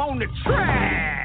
[0.00, 1.17] I'm on the track.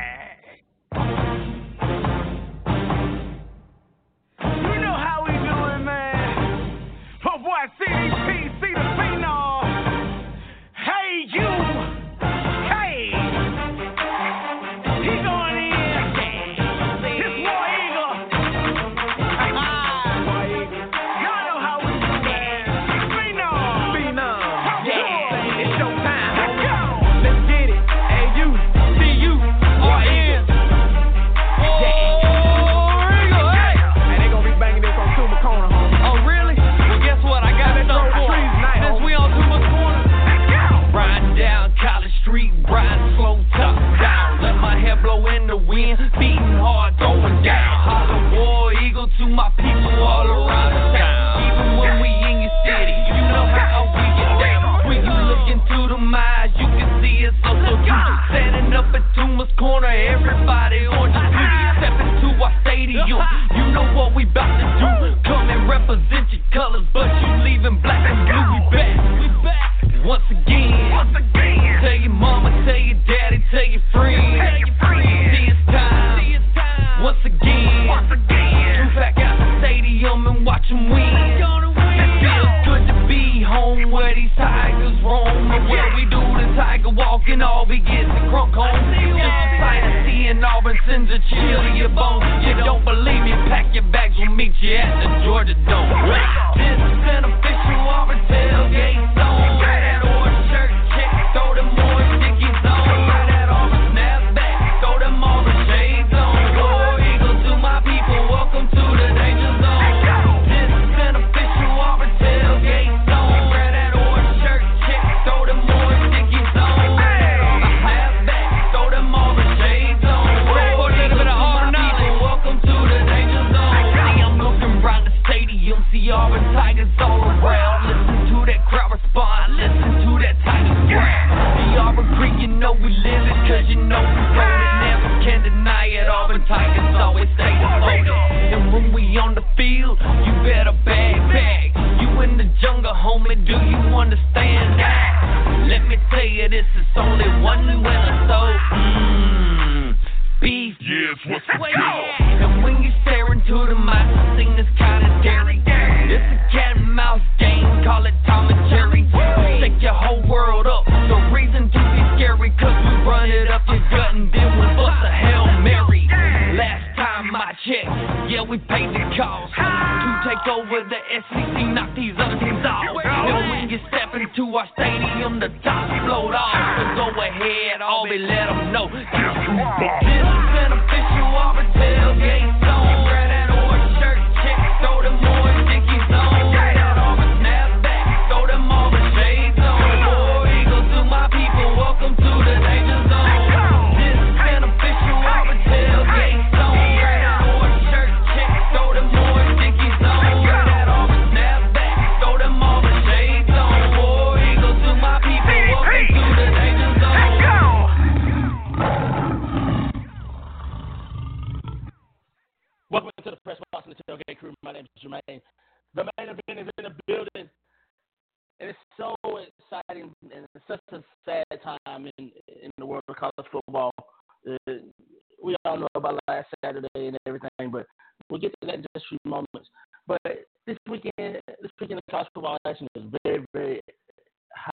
[227.57, 227.85] thing, but
[228.29, 229.69] we'll get to that in just a few moments.
[230.07, 230.19] But
[230.67, 233.81] this weekend, this weekend of college football action was very, very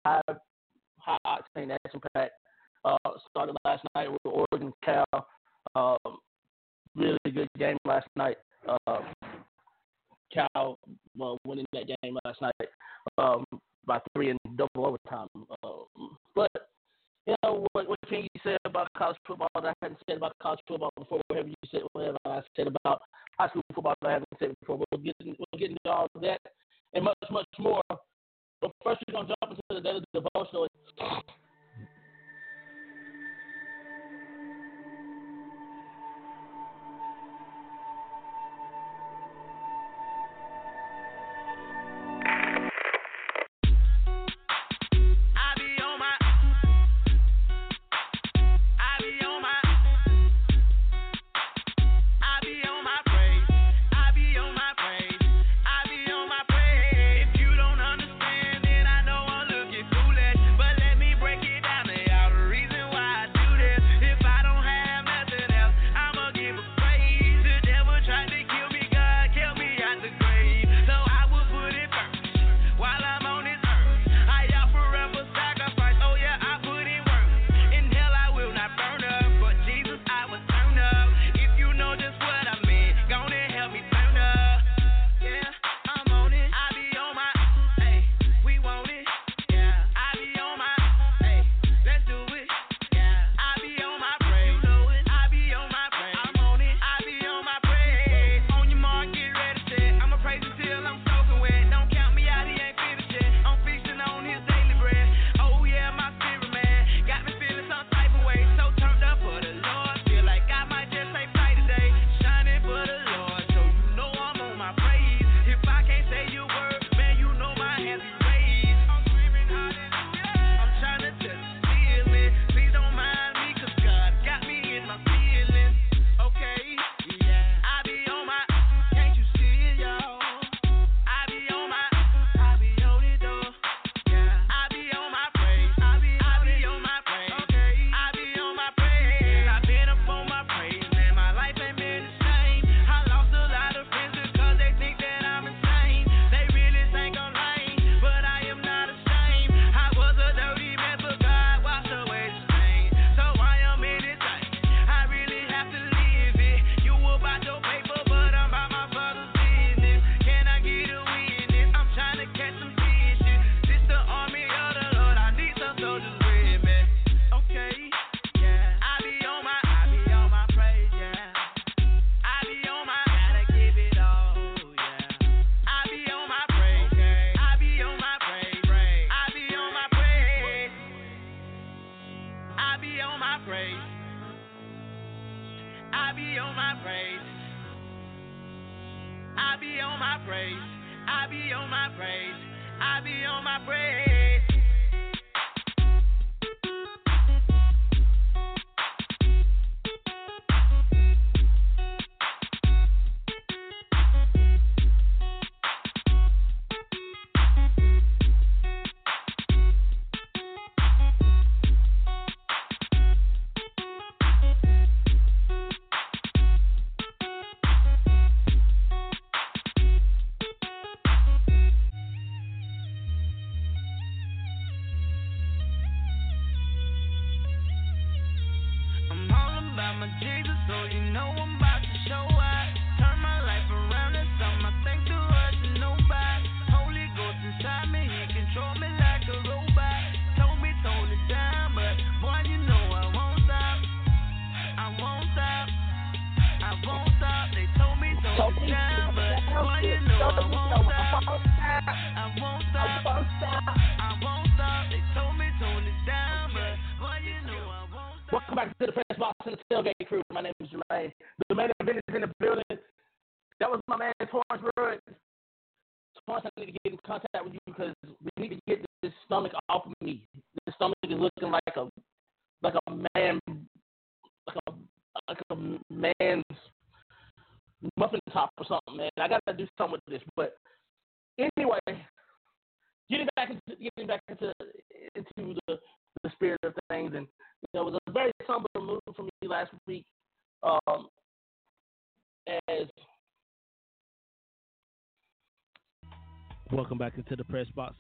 [0.05, 0.21] high,
[0.99, 2.33] high octane action packed.
[2.85, 2.97] Uh,
[3.29, 5.05] started last night with Oregon Cal.
[5.75, 5.99] Um,
[6.97, 8.39] really good game last night.
[8.67, 9.01] Uh,
[10.33, 10.79] Cal
[11.17, 12.69] well, winning that game last night
[13.19, 13.45] um,
[13.87, 15.29] by three in double overtime.
[15.63, 16.51] Um, but
[17.30, 20.32] you know what, what can you say about college football that I hadn't said about
[20.42, 21.21] college football before?
[21.28, 23.00] Whatever you said, whatever I said about
[23.38, 24.82] high school football that I haven't said before.
[24.91, 26.41] We'll get we'll get into all of that
[26.92, 27.82] and much much more.
[28.60, 30.66] But first, we're gonna jump into the daily devotional.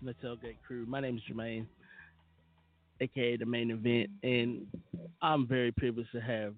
[0.02, 0.84] The Tailgate Crew.
[0.86, 1.64] My name is Jermaine,
[3.00, 4.66] aka the main event, and
[5.22, 6.54] I'm very privileged to have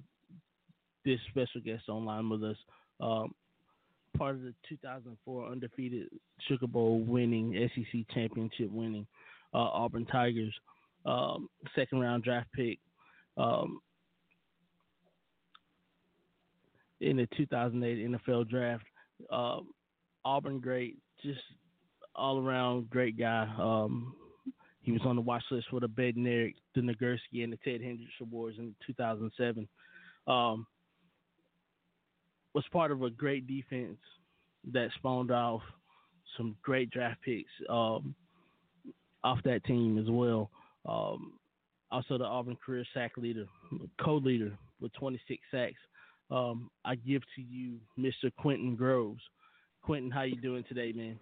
[1.04, 2.56] this special guest online with us.
[3.00, 3.32] Um,
[4.18, 6.08] part of the 2004 undefeated
[6.48, 9.06] Sugar Bowl winning SEC championship winning
[9.54, 10.54] uh, Auburn Tigers,
[11.06, 12.80] um, second round draft pick.
[13.36, 13.80] Um,
[17.00, 18.84] in the 2008 NFL draft,
[19.30, 19.60] uh,
[20.24, 21.40] Auburn great, just
[22.14, 23.48] all around great guy.
[23.58, 24.14] Um,
[24.82, 28.12] he was on the watch list for the Bednarik, the Nagurski, and the Ted Hendricks
[28.20, 29.68] Awards in 2007.
[30.26, 30.66] Um,
[32.54, 33.98] was part of a great defense
[34.72, 35.62] that spawned off
[36.36, 38.14] some great draft picks um,
[39.24, 40.50] off that team as well.
[40.86, 41.34] Um,
[41.90, 43.46] also, the Auburn career sack leader,
[44.02, 45.74] co-leader with 26 sacks.
[46.30, 48.34] Um, I give to you, Mr.
[48.38, 49.20] Quentin Groves.
[49.82, 51.18] Quentin, how you doing today, man?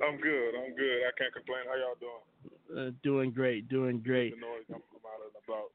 [0.00, 0.54] I'm good.
[0.54, 1.02] I'm good.
[1.06, 1.60] I can't complain.
[1.68, 2.88] How y'all doing?
[2.88, 3.68] Uh, doing great.
[3.68, 4.34] Doing great.
[4.34, 5.70] The noise I'm, out and about.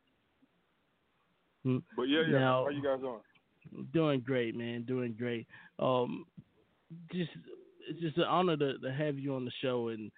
[1.64, 1.78] Hmm.
[1.96, 2.40] But yeah, yeah.
[2.40, 3.88] Now, How you guys doing?
[3.94, 4.84] Doing great, man.
[4.84, 5.46] Doing great.
[5.80, 6.26] Um,
[7.12, 7.32] just
[7.90, 10.12] it's just an honor to, to have you on the show and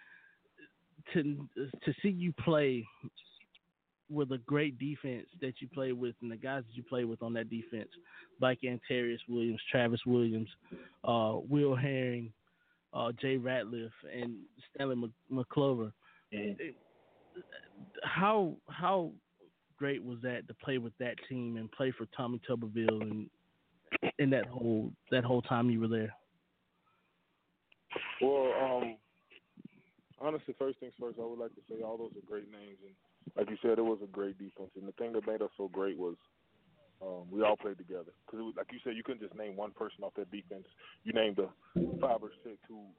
[1.13, 2.85] to to see you play
[4.09, 7.21] with a great defense that you play with and the guys that you play with
[7.21, 7.89] on that defense,
[8.41, 10.49] like Antarius Williams, Travis Williams,
[11.03, 12.31] uh, Will Herring,
[12.93, 14.37] uh, Jay Ratliff and
[14.73, 15.91] Stanley McClover.
[18.03, 19.11] How how
[19.77, 23.29] great was that to play with that team and play for Tommy Tuberville and
[24.19, 26.13] in that whole that whole time you were there?
[28.21, 28.97] Well, um,
[30.19, 32.93] honestly, first things first, I would like to say all those are great names, and
[33.37, 34.71] like you said, it was a great defense.
[34.75, 36.15] And the thing that made us so great was
[36.99, 40.03] um, we all played together because, like you said, you couldn't just name one person
[40.03, 40.67] off that defense.
[41.03, 41.47] You named a
[42.03, 42.91] five or six who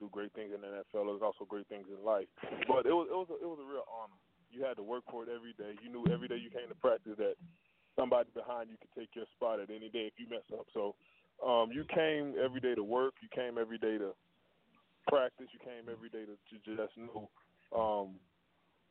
[0.00, 1.06] do great things in the NFL.
[1.06, 2.26] There's also great things in life,
[2.66, 4.18] but it was it was a, it was a real honor.
[4.50, 5.78] You had to work for it every day.
[5.82, 7.34] You knew every day you came to practice that
[7.94, 10.66] somebody behind you could take your spot at any day if you mess up.
[10.74, 10.94] So
[11.42, 13.14] um, you came every day to work.
[13.22, 14.14] You came every day to
[15.06, 15.46] practice.
[15.54, 17.30] You came every day to, to just know
[17.74, 18.18] um,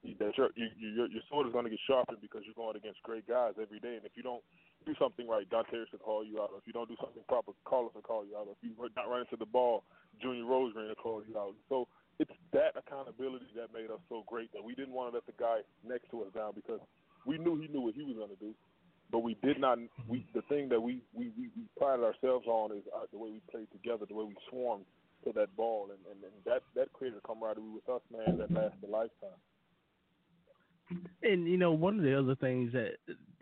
[0.03, 3.27] that your your your sword is going to get sharpened because you're going against great
[3.27, 3.95] guys every day.
[3.95, 4.43] And if you don't
[4.85, 6.51] do something right, Dante will call you out.
[6.59, 8.51] If you don't do something proper, Carlos will call you out.
[8.51, 9.83] If you're not running to the ball,
[10.21, 11.55] Junior Rosegreen will call you out.
[11.69, 11.87] So
[12.19, 15.37] it's that accountability that made us so great that we didn't want to let the
[15.39, 16.83] guy next to us down because
[17.25, 18.53] we knew he knew what he was going to do.
[19.11, 19.79] But we did not.
[20.07, 23.31] We the thing that we we we, we prided ourselves on is uh, the way
[23.31, 24.85] we played together, the way we swarmed
[25.23, 28.51] to that ball, and, and, and that that created a camaraderie with us, man, that
[28.51, 29.39] lasted a lifetime.
[31.21, 32.93] And you know, one of the other things that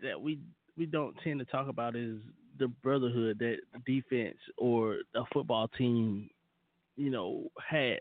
[0.02, 0.38] that we
[0.76, 2.18] we don't tend to talk about is
[2.58, 6.30] the brotherhood that the defense or a football team,
[6.96, 7.98] you know, has.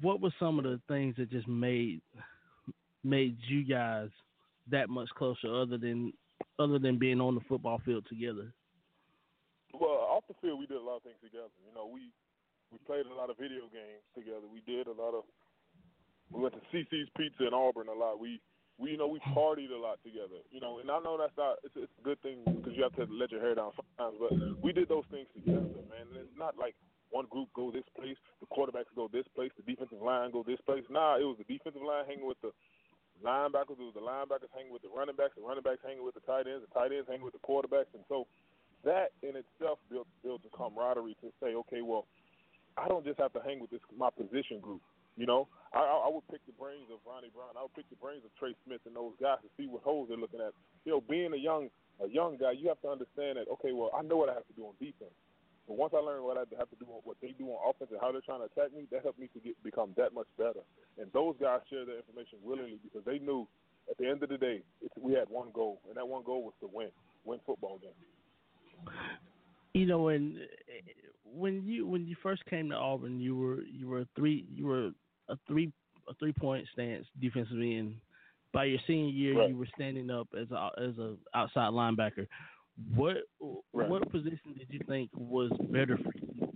[0.00, 2.00] What were some of the things that just made
[3.04, 4.08] made you guys
[4.70, 6.12] that much closer, other than
[6.58, 8.52] other than being on the football field together?
[9.72, 11.54] Well, off the field, we did a lot of things together.
[11.66, 12.10] You know, we
[12.72, 14.46] we played a lot of video games together.
[14.50, 15.24] We did a lot of.
[16.32, 18.20] We went to CC's Pizza in Auburn a lot.
[18.20, 18.40] We
[18.78, 20.40] we you know we partied a lot together.
[20.50, 22.94] You know, and I know that's not it's, it's a good thing because you have
[22.96, 24.16] to let your hair down sometimes.
[24.20, 26.06] But we did those things together, man.
[26.12, 26.74] And it's not like
[27.10, 30.60] one group go this place, the quarterbacks go this place, the defensive line go this
[30.66, 30.84] place.
[30.90, 32.52] Nah, it was the defensive line hanging with the
[33.24, 33.80] linebackers.
[33.80, 36.24] It was the linebackers hanging with the running backs, the running backs hanging with the
[36.28, 38.28] tight ends, the tight ends hanging with the quarterbacks, and so
[38.84, 42.06] that in itself built builds a camaraderie to say, okay, well,
[42.76, 44.82] I don't just have to hang with this my position group.
[45.18, 47.58] You know, I, I would pick the brains of Ronnie Brown.
[47.58, 50.06] I would pick the brains of Trey Smith and those guys to see what holes
[50.06, 50.54] they're looking at.
[50.86, 53.50] You know, being a young a young guy, you have to understand that.
[53.58, 55.10] Okay, well, I know what I have to do on defense.
[55.66, 58.00] But once I learned what I have to do, what they do on offense, and
[58.00, 60.62] how they're trying to attack me, that helped me to get become that much better.
[60.96, 63.50] And those guys share their information willingly because they knew
[63.90, 64.62] at the end of the day,
[65.00, 66.88] we had one goal, and that one goal was to win,
[67.24, 67.98] win football games.
[69.74, 70.40] You know, when
[71.24, 74.90] when you when you first came to Auburn, you were you were three you were
[75.28, 75.72] a three
[76.08, 77.94] a three point stance defensive end.
[78.52, 79.50] By your senior year, right.
[79.50, 82.26] you were standing up as a as a outside linebacker.
[82.94, 83.18] What
[83.72, 83.88] right.
[83.88, 86.48] what position did you think was better for you?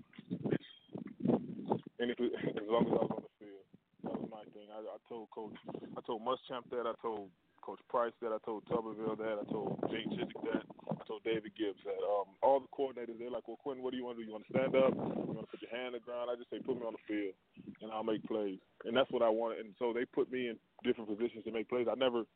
[1.98, 3.64] And if as long as I was on the field,
[4.04, 4.68] that was my thing.
[4.72, 5.54] I, I told Coach,
[5.96, 7.28] I told Muschamp that, I told
[7.62, 11.54] Coach Price that, I told Tuberville that, I told Jake Chizik that, I told David
[11.56, 12.02] Gibbs that.
[12.02, 14.26] Um, all the coordinators, they're like, well, Quentin, what do you want to do?
[14.26, 14.92] You want to stand up?
[14.92, 16.28] You want to put your hand on the ground?
[16.28, 17.34] I just say, put me on the field,
[17.80, 18.58] and I'll make plays.
[18.84, 19.64] And that's what I wanted.
[19.64, 21.86] And so they put me in different positions to make plays.
[21.90, 22.26] I never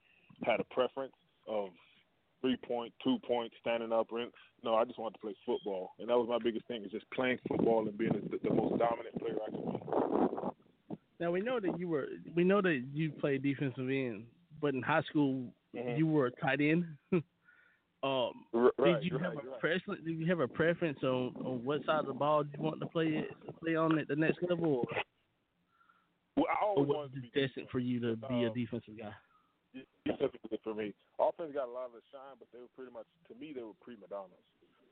[0.47, 1.15] had a preference
[1.49, 1.71] of
[2.41, 4.09] three point, two point, standing up.
[4.13, 4.31] And
[4.63, 7.11] no, I just wanted to play football, and that was my biggest thing is just
[7.11, 10.97] playing football and being the, the most dominant player I could be.
[11.19, 14.25] Now we know that you were, we know that you played defensive end,
[14.61, 15.45] but in high school
[15.75, 15.97] mm-hmm.
[15.97, 16.85] you were a tight end.
[17.13, 17.23] um,
[18.53, 19.61] right, did you right, have a right.
[19.61, 20.01] preference?
[20.05, 22.87] Did you have a preference on, on what side of the ball you want to
[22.87, 25.03] play it, play on at the next level, or,
[26.37, 28.55] well, I or always was wanted to it destined for you to be a Um,
[28.55, 29.13] defensive guy?
[30.07, 30.95] specifically for me.
[31.19, 33.63] Offense got a lot of the shine, but they were pretty much to me they
[33.63, 34.41] were prima donnas.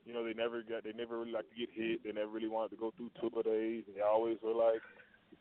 [0.05, 2.03] You know, they never got they never really liked to get hit.
[2.03, 3.83] They never really wanted to go through tour days.
[3.87, 4.81] And they always were like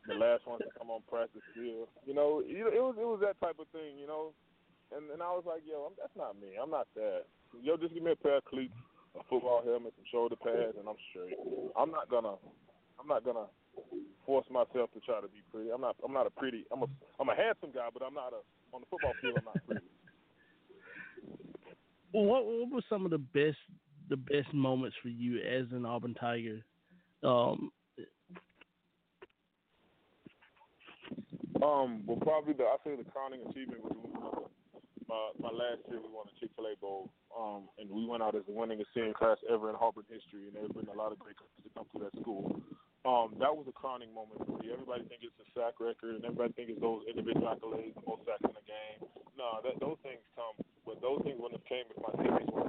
[0.06, 1.88] the last ones to come on practice field.
[2.06, 3.98] You know, it, it was it was that type of thing.
[3.98, 4.32] You know,
[4.94, 6.56] and and I was like, yo, I'm, that's not me.
[6.60, 7.26] I'm not that.
[7.62, 8.74] Yo, just give me a pair of cleats,
[9.18, 11.38] a football helmet, some shoulder pads, and I'm straight.
[11.78, 12.36] I'm not gonna
[13.00, 13.46] I'm not gonna
[14.26, 15.70] force myself to try to be pretty.
[15.70, 16.88] I'm not I'm not a pretty I'm a
[17.20, 18.40] I'm a handsome guy, but I'm not a
[18.74, 19.86] on the football field I'm not pretty.
[22.14, 23.58] What what were some of the best
[24.08, 26.60] the best moments for you as an Auburn Tiger?
[27.24, 27.72] Um,
[31.62, 34.50] Um, well, probably the I say the crowning achievement was
[35.06, 38.22] my my last year we won the Chick Fil A Bowl, um, and we went
[38.22, 41.12] out as the winningest senior class ever in Auburn history, and there's been a lot
[41.12, 42.58] of great coaches to come through that school.
[43.04, 44.72] Um, that was a crowning moment for me.
[44.72, 48.24] Everybody think it's a sack record, and everybody think it's those individual accolades, the most
[48.24, 49.04] sacks in the game.
[49.36, 50.56] No, that those things come,
[50.88, 52.64] but those things wouldn't have came if my teammates were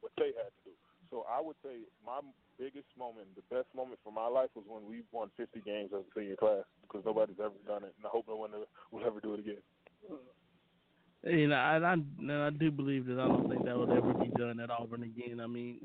[0.00, 0.74] what they had to do.
[1.12, 2.24] So I would say my
[2.58, 6.04] biggest moment, the best moment for my life was when we won 50 games as
[6.04, 8.50] a senior class because nobody's ever done it, and I hope no one
[8.90, 9.62] will ever do it again.
[11.24, 14.14] you know, and I and I do believe that I don't think that would ever
[14.14, 15.40] be done at Auburn again.
[15.40, 15.80] I mean,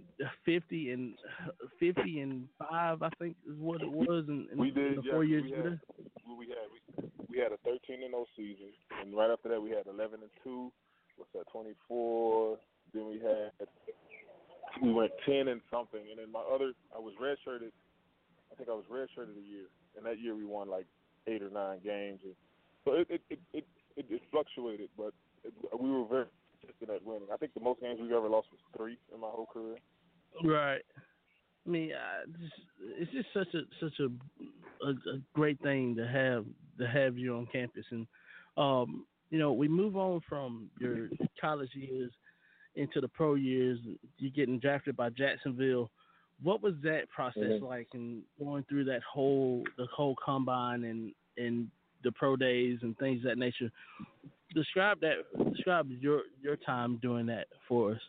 [0.45, 1.13] 50 and
[1.79, 5.23] 50 and five, I think, is what it was in, we did, the yeah, four
[5.23, 5.79] years we had,
[6.37, 8.71] we had we, we had a 13 and 0 season,
[9.01, 10.71] and right after that we had 11 and 2.
[11.17, 11.51] What's that?
[11.51, 12.57] 24.
[12.93, 13.51] Then we had
[14.81, 17.71] we went 10 and something, and then my other I was redshirted.
[18.51, 20.85] I think I was redshirted a year, and that year we won like
[21.27, 22.19] eight or nine games.
[22.23, 22.33] And
[22.85, 26.25] so it it it it, it, it fluctuated, but it, we were very
[26.61, 27.27] consistent at winning.
[27.33, 29.77] I think the most games we've ever lost was three in my whole career.
[30.43, 30.81] Right.
[31.65, 32.53] I mean, I just,
[32.99, 36.45] it's just such a such a, a a great thing to have
[36.79, 38.07] to have you on campus, and
[38.57, 41.09] um, you know, we move on from your
[41.39, 42.11] college years
[42.75, 43.79] into the pro years.
[44.17, 45.89] You getting drafted by Jacksonville.
[46.41, 47.61] What was that process Mhm.
[47.61, 51.69] like, and going through that whole the whole combine and and
[52.03, 53.71] the pro days and things of that nature?
[54.53, 55.25] Describe that.
[55.53, 58.01] Describe your your time doing that for us.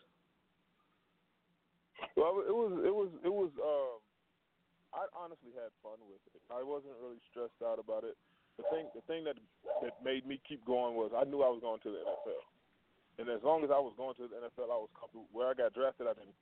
[2.15, 3.51] Well, it was it was it was.
[3.61, 3.99] Um,
[4.93, 6.41] I honestly had fun with it.
[6.51, 8.17] I wasn't really stressed out about it.
[8.57, 9.37] The thing the thing that
[9.81, 12.43] that made me keep going was I knew I was going to the NFL,
[13.21, 15.29] and as long as I was going to the NFL, I was comfortable.
[15.29, 16.33] Where I got drafted, I didn't.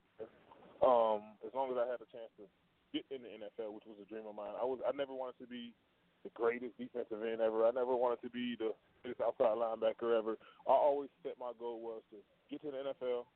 [0.79, 2.47] Um, as long as I had a chance to
[2.95, 4.79] get in the NFL, which was a dream of mine, I was.
[4.87, 5.75] I never wanted to be
[6.23, 7.67] the greatest defensive end ever.
[7.67, 8.71] I never wanted to be the
[9.03, 10.39] greatest outside linebacker ever.
[10.67, 13.27] I always set my goal was to get to the NFL,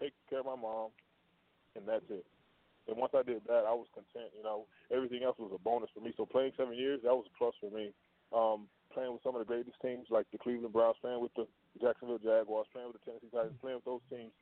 [0.00, 0.96] take care of my mom,
[1.76, 2.24] and that's it.
[2.88, 4.32] And once I did that, I was content.
[4.36, 6.14] You know, everything else was a bonus for me.
[6.16, 7.92] So playing seven years, that was a plus for me.
[8.32, 11.46] Um, playing with some of the greatest teams like the Cleveland Browns, playing with the
[11.80, 14.32] Jacksonville Jaguars, playing with the Tennessee Titans, playing with those teams,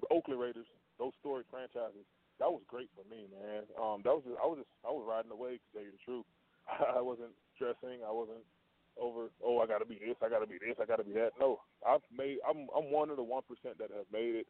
[0.00, 2.06] the Oakland Raiders, those storied franchises.
[2.38, 3.66] That was great for me, man.
[3.74, 6.04] Um, that was just, I was just I was riding away to tell you the
[6.06, 6.26] truth.
[6.70, 8.06] I wasn't stressing.
[8.06, 8.46] I wasn't
[8.94, 9.30] over.
[9.42, 10.14] Oh, I got to be this.
[10.22, 10.78] I got to be this.
[10.80, 11.34] I got to be that.
[11.40, 12.38] No, I've made.
[12.48, 14.46] I'm I'm one of the one percent that have made it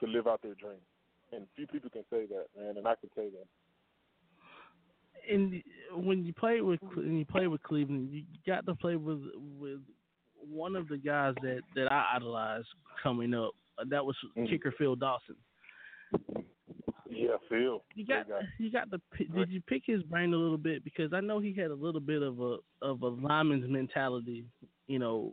[0.00, 0.82] to live out their dream,
[1.32, 2.76] and few people can say that, man.
[2.78, 3.46] And I can say that.
[5.30, 9.20] And when you play with when you play with Cleveland, you got to play with
[9.58, 9.80] with
[10.50, 12.68] one of the guys that that I idolized
[13.02, 13.52] coming up.
[13.88, 14.48] That was Mm.
[14.48, 15.36] kicker Phil Dawson.
[17.08, 17.82] Yeah, Phil.
[17.94, 18.26] You got
[18.58, 19.00] you got the
[19.34, 22.00] did you pick his brain a little bit because I know he had a little
[22.00, 24.44] bit of a of a lineman's mentality,
[24.86, 25.32] you know,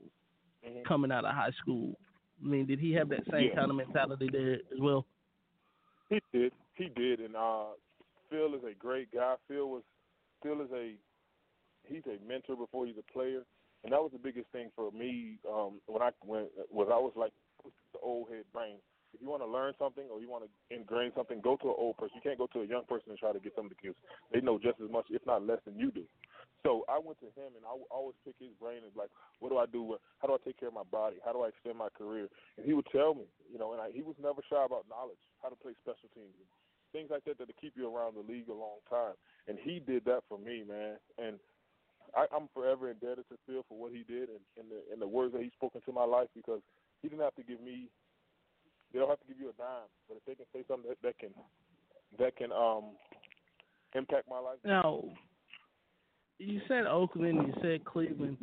[0.65, 0.83] Mhm.
[0.85, 1.95] coming out of high school.
[2.43, 3.55] I mean, did he have that same Yeah.
[3.55, 5.05] kind of mentality there as well?
[6.09, 6.53] He did.
[6.75, 7.19] He did.
[7.19, 7.67] And uh,
[8.29, 9.35] Phil is a great guy.
[9.47, 9.83] Phil was
[10.43, 10.95] Phil is a
[11.87, 13.45] he's a mentor before he's a player,
[13.83, 17.13] and that was the biggest thing for me um, when I when was I was
[17.15, 17.33] like
[17.93, 18.77] the old head brain.
[19.13, 21.75] If you want to learn something or you want to ingrain something, go to an
[21.75, 22.15] old person.
[22.15, 23.97] You can't go to a young person and try to get something because
[24.31, 26.07] they know just as much, if not less, than you do.
[26.63, 29.11] So I went to him and I would always pick his brain and like,
[29.43, 29.97] what do I do?
[30.23, 31.17] How do I take care of my body?
[31.25, 32.31] How do I extend my career?
[32.55, 35.19] And he would tell me, you know, and I, he was never shy about knowledge,
[35.43, 36.31] how to play special teams,
[36.93, 39.17] things like that that to keep you around the league a long time.
[39.49, 41.01] And he did that for me, man.
[41.17, 41.41] And
[42.15, 45.07] I, I'm forever indebted to Phil for what he did and, and the and the
[45.07, 46.61] words that he spoke into my life because
[47.01, 47.89] he didn't have to give me.
[48.91, 50.97] They don't have to give you a dime, but if they can say something that,
[51.03, 51.31] that can
[52.19, 52.95] that can um
[53.95, 55.03] impact my life, Now,
[56.39, 58.37] you said Oakland, you said Cleveland.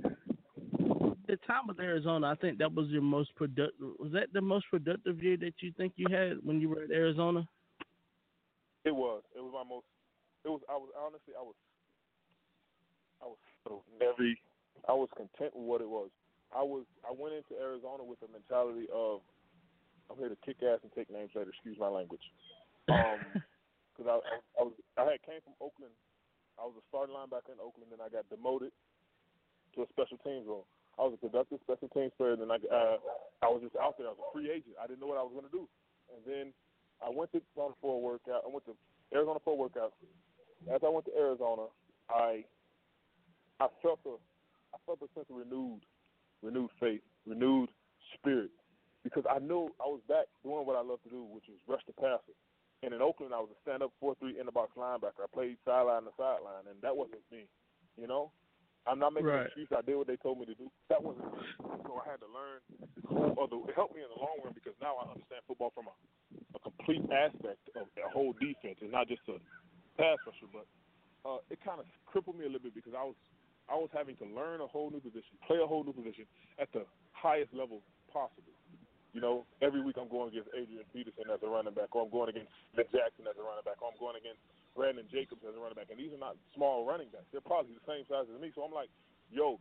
[1.27, 3.93] The time with Arizona, I think that was your most productive.
[3.99, 6.91] Was that the most productive year that you think you had when you were at
[6.91, 7.47] Arizona?
[8.85, 9.23] It was.
[9.37, 9.85] It was my most.
[10.45, 10.63] It was.
[10.71, 11.35] I was honestly.
[11.39, 11.55] I was.
[13.21, 13.37] I was
[13.69, 13.83] so.
[14.89, 16.09] I was content with what it was.
[16.55, 16.89] I was.
[17.05, 19.21] I went into Arizona with the mentality of,
[20.09, 21.53] I'm here to kick ass and take names later.
[21.53, 22.25] Excuse my language.
[22.89, 23.21] Um,
[23.93, 24.75] because I, I, I was.
[24.97, 25.93] I had came from Oakland.
[26.57, 28.73] I was a starting linebacker in Oakland, and I got demoted
[29.77, 30.65] to a special teams role.
[30.99, 32.59] I was a productive special teams player, and then I.
[32.73, 32.97] Uh,
[33.45, 34.09] I was just out there.
[34.09, 34.75] I was a free agent.
[34.81, 35.69] I didn't know what I was going to do,
[36.11, 36.57] and then
[37.05, 38.43] I went to Arizona for a workout.
[38.43, 38.75] I went to
[39.13, 39.93] Arizona for a workout.
[40.67, 41.71] As I went to Arizona,
[42.11, 42.43] I
[43.61, 44.17] I felt a
[44.75, 45.83] I felt a sense of renewed
[46.43, 47.69] renewed faith, renewed
[48.15, 48.51] spirit,
[49.03, 51.83] because I knew I was back doing what I love to do, which was rush
[51.87, 52.37] the passer.
[52.83, 55.27] And in Oakland, I was a stand up four three in the box linebacker.
[55.27, 57.51] I played sideline to sideline, and that wasn't me.
[57.99, 58.31] You know,
[58.87, 59.41] I'm not making Right.
[59.43, 59.69] an excuse.
[59.75, 60.71] I did what they told me to do.
[60.89, 61.43] That wasn't me.
[61.59, 62.63] So I had to learn
[62.95, 63.59] this whole other.
[63.67, 65.95] It helped me in the long run because now I understand football from a,
[66.55, 69.43] a complete aspect of a whole defense, and not just a
[69.99, 70.47] pass rusher.
[70.55, 70.71] But
[71.27, 73.19] uh, it kind of crippled me a little bit because I was
[73.69, 76.25] I was having to learn a whole new position, play a whole new position
[76.57, 78.57] at the highest level possible.
[79.17, 82.13] You know, every week I'm going against Adrian Peterson as a running back, or I'm
[82.13, 84.41] going against Nick Jackson as a running back, or I'm going against
[84.77, 85.89] Brandon Jacobs as a running back.
[85.89, 87.27] And these are not small running backs.
[87.33, 88.53] They're probably the same size as me.
[88.53, 88.93] So I'm like,
[89.33, 89.57] yo,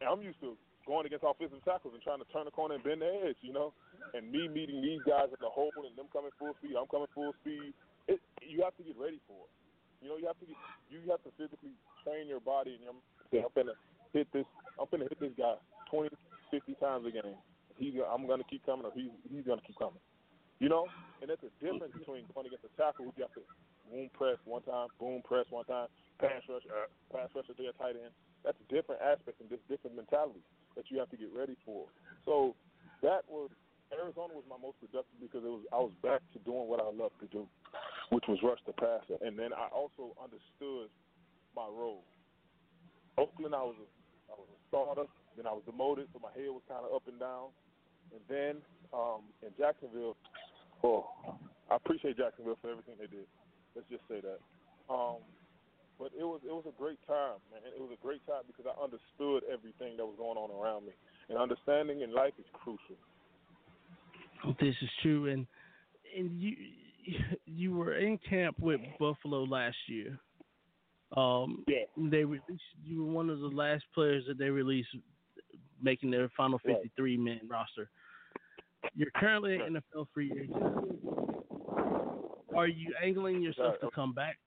[0.00, 0.56] I'm used to
[0.88, 3.52] going against offensive tackles and trying to turn the corner and bend the edge, you
[3.52, 3.76] know?
[4.16, 7.12] And me meeting these guys in the hole and them coming full speed, I'm coming
[7.12, 7.76] full speed.
[8.08, 9.52] It, you have to get ready for it.
[10.00, 10.56] You know, you have to get,
[10.88, 12.96] you have to physically train your body and your
[13.30, 13.76] say, I'm gonna
[14.12, 14.46] hit this
[14.78, 15.54] I'm gonna hit this guy
[15.90, 16.10] 20,
[16.50, 17.38] 50 times a game.
[17.76, 20.00] He's I'm gonna keep coming or he's he's gonna keep coming.
[20.58, 20.86] You know?
[21.22, 23.42] And that's a difference between going against a tackle who have to
[23.90, 25.88] boom press one time, boom press one time,
[26.18, 28.14] pass rush, uh, pass rush at their tight end.
[28.44, 30.42] That's a different aspect and just different mentality
[30.76, 31.86] that you have to get ready for.
[32.24, 32.54] So
[33.02, 33.50] that was
[33.90, 36.90] Arizona was my most productive because it was I was back to doing what I
[36.90, 37.48] love to do,
[38.10, 39.16] which was rush the passer.
[39.24, 40.92] And then I also understood
[41.56, 42.04] my role.
[43.18, 43.86] Oakland, I was a,
[44.30, 45.10] I was a starter.
[45.36, 47.50] Then I was demoted, so my head was kind of up and down.
[48.10, 48.54] And then
[48.94, 50.16] um, in Jacksonville,
[50.82, 51.10] oh,
[51.70, 53.26] I appreciate Jacksonville for everything they did.
[53.76, 54.40] Let's just say that.
[54.90, 55.22] Um,
[55.98, 57.60] but it was it was a great time, man.
[57.66, 60.92] It was a great time because I understood everything that was going on around me,
[61.28, 62.96] and understanding in life is crucial.
[64.60, 65.46] This is true, and
[66.16, 66.56] and you
[67.46, 70.18] you were in camp with Buffalo last year.
[71.16, 71.84] Um, Yeah.
[71.96, 74.94] they released you were one of the last players that they released,
[75.80, 76.76] making their final Right.
[76.76, 77.90] 53 man roster.
[78.94, 80.54] You're currently an NFL free agent.
[82.54, 84.38] Are you angling yourself to come back,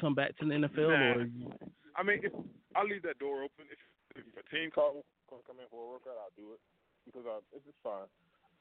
[0.00, 1.14] come back to the NFL, Nah.
[1.14, 1.52] or you,
[1.94, 2.32] I mean, if,
[2.74, 3.66] I leave that door open.
[3.70, 3.78] If,
[4.16, 6.60] if a team call come in for a workout, I'll do it
[7.04, 8.06] because I, it's just fine.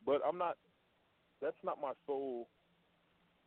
[0.05, 0.57] But I'm not.
[1.41, 2.47] That's not my sole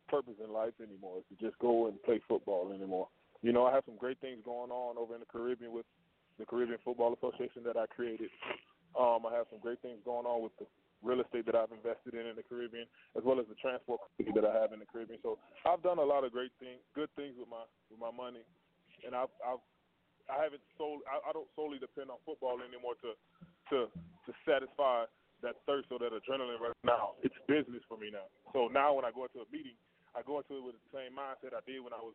[0.07, 1.19] purpose in life anymore.
[1.19, 3.09] Is to just go and play football anymore.
[3.41, 5.85] You know, I have some great things going on over in the Caribbean with
[6.37, 8.29] the Caribbean Football Association that I created.
[8.93, 10.67] Um, I have some great things going on with the
[11.01, 12.85] real estate that I've invested in in the Caribbean,
[13.17, 15.17] as well as the transport company that I have in the Caribbean.
[15.25, 18.45] So I've done a lot of great things, good things with my with my money,
[19.01, 19.63] and I've I've
[20.29, 23.17] I haven't sold I, I don't solely depend on football anymore to
[23.73, 25.09] to to satisfy
[25.41, 27.17] that thirst or that adrenaline right now.
[27.25, 28.29] It's business for me now.
[28.53, 29.73] So now when I go into a meeting,
[30.13, 32.13] I go into it with the same mindset I did when I was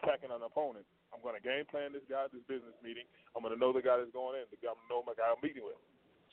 [0.00, 0.86] attacking an opponent.
[1.14, 3.06] I'm going to game plan this guy this business meeting.
[3.32, 4.46] I'm going to know the guy that's going in.
[4.50, 5.78] The guy, I'm going to know my guy I'm meeting with.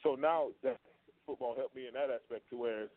[0.01, 0.81] So now that
[1.29, 2.89] football helped me in that aspect to where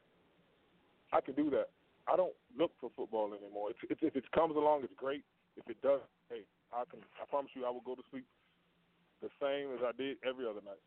[1.12, 1.68] I can do that.
[2.08, 3.72] I don't look for football anymore.
[3.72, 5.24] It's, it's, if it comes along, it's great.
[5.56, 7.00] If it does, hey, I can.
[7.20, 8.26] I promise you, I will go to sleep
[9.22, 10.80] the same as I did every other night.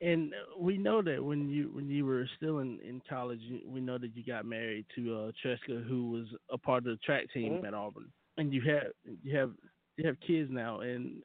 [0.00, 3.98] And we know that when you when you were still in in college, we know
[3.98, 7.54] that you got married to uh, Tresca, who was a part of the track team
[7.54, 7.66] mm-hmm.
[7.66, 8.92] at Auburn, and you have
[9.24, 9.50] you have
[9.96, 10.80] you have kids now.
[10.80, 11.22] And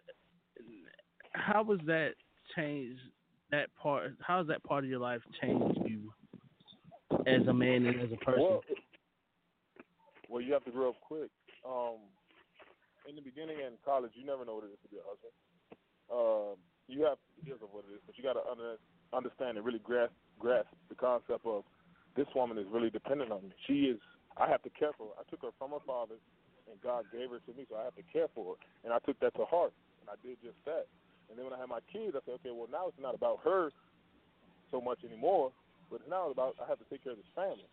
[1.33, 2.13] how was that
[2.55, 2.99] changed
[3.51, 4.13] that part?
[4.19, 6.11] How has that part of your life changed you
[7.27, 8.41] as a man and as a person?
[8.41, 8.61] Well,
[10.29, 11.29] well you have to grow up quick.
[11.63, 11.97] Um,
[13.07, 15.33] in the beginning in college, you never know what it is to be a husband.
[16.11, 18.75] Um, you have ideas of what it is, but you got to under,
[19.13, 21.63] understand and really grasp grasp the concept of
[22.15, 23.51] this woman is really dependent on me.
[23.65, 23.99] She is.
[24.37, 25.15] I have to care for her.
[25.21, 26.17] I took her from her father,
[26.69, 28.57] and God gave her to me, so I have to care for her.
[28.83, 30.89] And I took that to heart, and I did just that.
[31.29, 33.41] And then when I had my kids, I said, okay, well now it's not about
[33.45, 33.69] her
[34.73, 35.53] so much anymore,
[35.89, 37.69] but now it's about I have to take care of this family.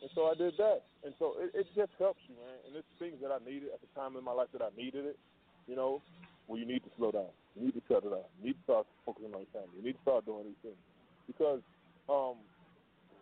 [0.00, 0.88] And so I did that.
[1.04, 2.56] And so it, it just helps you, man.
[2.68, 5.04] And it's things that I needed at the time in my life that I needed
[5.04, 5.18] it.
[5.68, 6.00] You know,
[6.50, 7.30] where you need to slow down.
[7.54, 8.26] You need to cut it out.
[8.42, 9.70] You need to start focusing on your family.
[9.78, 10.82] You need to start doing these things.
[11.30, 11.62] Because
[12.10, 12.42] um,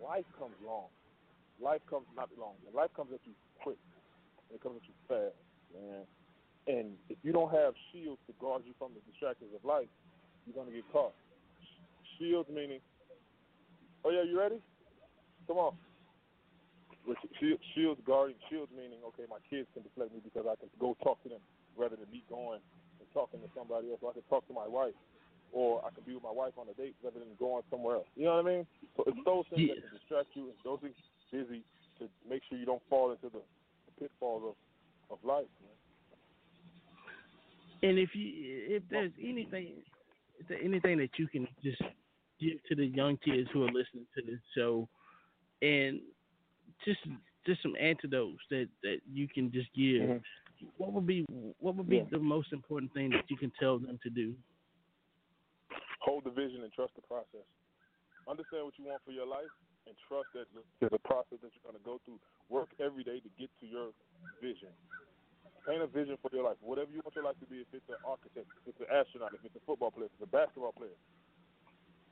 [0.01, 0.89] life comes long.
[1.61, 2.57] Life comes not long.
[2.73, 3.77] Life comes at you quick.
[4.49, 5.37] It comes at you fast,
[5.77, 6.09] man.
[6.73, 9.93] And if you don't have shields to guard you from the distractions of life,
[10.49, 11.13] you're going to get caught.
[12.17, 12.81] Shields meaning,
[14.09, 14.57] oh yeah, you ready?
[15.45, 15.77] Come on.
[17.77, 21.21] Shields guarding, shields meaning, okay, my kids can deflect me because I can go talk
[21.25, 21.45] to them
[21.77, 22.61] rather than me going
[23.13, 24.01] talking to somebody else.
[24.03, 24.95] Or I can talk to my wife,
[25.53, 28.09] or I can be with my wife on a date rather than going somewhere else.
[28.17, 28.67] You know what I mean?
[28.97, 29.75] So it's those things yeah.
[29.75, 30.49] that can distract you.
[30.51, 30.95] It's those things
[31.33, 31.63] busy
[31.99, 33.41] to make sure you don't fall into the
[34.01, 35.47] pitfalls of, of life.
[35.61, 37.91] Man.
[37.91, 39.67] And if you if there's anything
[40.41, 41.81] is there anything that you can just
[42.41, 44.89] give to the young kids who are listening to this show
[45.63, 46.01] and
[46.85, 46.99] just
[47.47, 50.17] just some antidotes that that you can just give mm-hmm.
[50.77, 51.25] What would be
[51.61, 52.11] what would be yeah.
[52.11, 54.35] the most important thing that you can tell them to do
[56.01, 57.47] hold the vision and trust the process
[58.29, 59.53] understand what you want for your life
[59.87, 60.45] and trust that
[60.81, 62.19] there's a process that you're going to go through
[62.49, 63.91] work every day to get to your
[64.43, 64.69] vision
[65.69, 66.57] Paint a vision for your life.
[66.65, 69.37] Whatever you want your life to be, if it's an architect, if it's an astronaut,
[69.37, 70.97] if it's a football player, if it's a basketball player,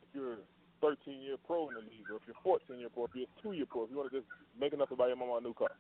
[0.05, 0.47] if you're a
[0.85, 3.37] 13 year pro in the league, or if you're 14 year pro, if you're a
[3.41, 4.29] two year pro, if you want to just
[4.61, 5.73] make enough to buy your mama a new car,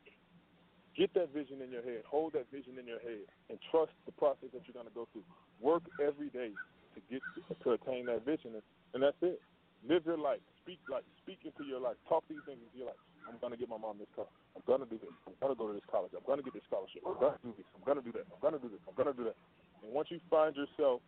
[0.97, 2.03] get that vision in your head.
[2.09, 5.07] Hold that vision in your head, and trust the process that you're going to go
[5.13, 5.25] through.
[5.61, 6.51] Work every day
[6.97, 7.21] to get
[7.63, 8.65] to, attain that vision, and,
[8.97, 9.41] and that's it.
[9.85, 10.41] Live your life.
[10.65, 11.95] Speak like speak into your life.
[12.09, 13.01] Talk these things into your life.
[13.29, 14.27] I'm gonna get my mom this car.
[14.57, 15.13] I'm gonna do this.
[15.29, 16.11] I'm gonna go to this college.
[16.17, 17.05] I'm gonna get this scholarship.
[17.05, 17.69] I'm gonna do this.
[17.77, 18.27] I'm gonna do that.
[18.33, 18.83] I'm gonna do this.
[18.89, 19.37] I'm gonna do that.
[19.85, 21.05] And once you find yourself,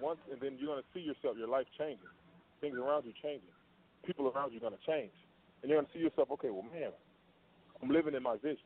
[0.00, 2.10] once and then you're gonna see yourself, your life changing,
[2.64, 3.52] things around you changing,
[4.02, 5.12] people around you are gonna change,
[5.62, 6.30] and you're gonna see yourself.
[6.40, 6.90] Okay, well, man,
[7.82, 8.64] I'm living in my vision.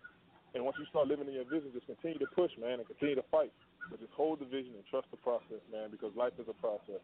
[0.55, 3.17] And once you start living in your vision, just continue to push, man, and continue
[3.17, 3.53] to fight.
[3.91, 7.03] But just hold the vision and trust the process, man, because life is a process.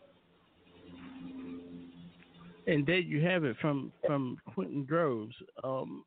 [2.67, 5.35] And there you have it from from Quentin Groves.
[5.65, 6.05] Um,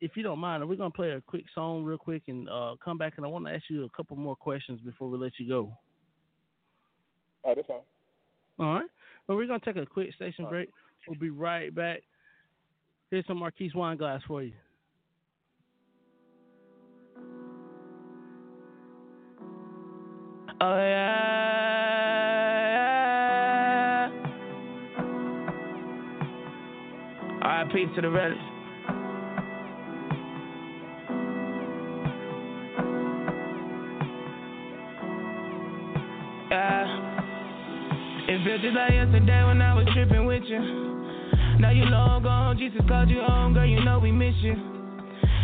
[0.00, 2.98] if you don't mind, we're gonna play a quick song real quick and uh, come
[2.98, 3.14] back.
[3.16, 5.76] And I want to ask you a couple more questions before we let you go.
[7.42, 7.78] All right, that's fine.
[8.58, 8.86] All right.
[9.26, 10.70] Well, we're gonna take a quick station break.
[11.08, 12.02] We'll be right back.
[13.10, 14.52] Here's some Marquise Wineglass for you.
[20.66, 21.68] Oh yeah.
[27.44, 28.38] RIP to the rest.
[36.50, 36.86] Yeah.
[38.26, 40.60] It feels just like yesterday when I was tripping with you.
[41.60, 44.54] Now you long gone, Jesus called you home, girl, you know we miss you.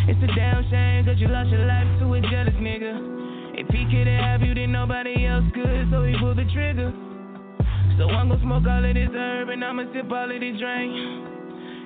[0.08, 3.20] It's a damn shame cause you lost your life to a jealous nigga.
[3.60, 6.96] If he couldn't have you, then nobody else could, so he pulled the trigger.
[8.00, 10.96] So I'm gonna smoke all of this herb and I'ma sip all of this drink.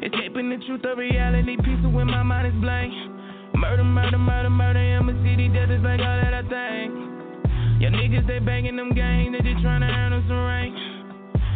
[0.06, 2.94] Escaping the truth of reality, peaceful when my mind is blank.
[3.58, 7.82] Murder, murder, murder, murder, I'm a city death is like all that I think.
[7.82, 10.93] Your niggas, they banging them games, they just tryna earn them some rank.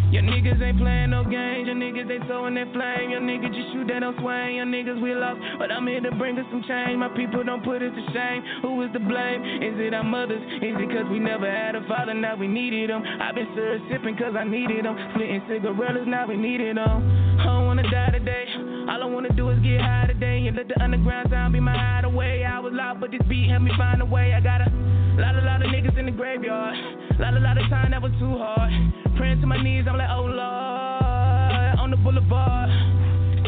[0.08, 3.10] Your niggas ain't playing no games, your niggas they throwing that flame.
[3.12, 6.10] Your niggas just shoot that on swing, your niggas we lost, but I'm here to
[6.16, 6.96] bring us some change.
[6.96, 8.40] My people don't put us to shame.
[8.62, 9.44] Who is to blame?
[9.60, 10.40] Is it our mothers?
[10.64, 13.04] Is it cause we never had a father, now we needed them?
[13.04, 14.96] I've been syrup sipping cause I needed them.
[15.12, 17.38] Splitting cigarettes, now we needed them.
[17.40, 18.48] I don't wanna die today.
[18.88, 21.76] All I wanna do is get high today and let the underground sound be my
[21.76, 22.48] hideaway.
[22.48, 24.32] I was loud, but this beat helped me find a way.
[24.32, 24.72] I got a
[25.18, 26.74] lot, a lot of niggas in the graveyard.
[27.18, 28.70] Lot, a lot of time that was too hard.
[29.16, 32.70] Praying to my knees, I'm like, oh Lord, on the boulevard.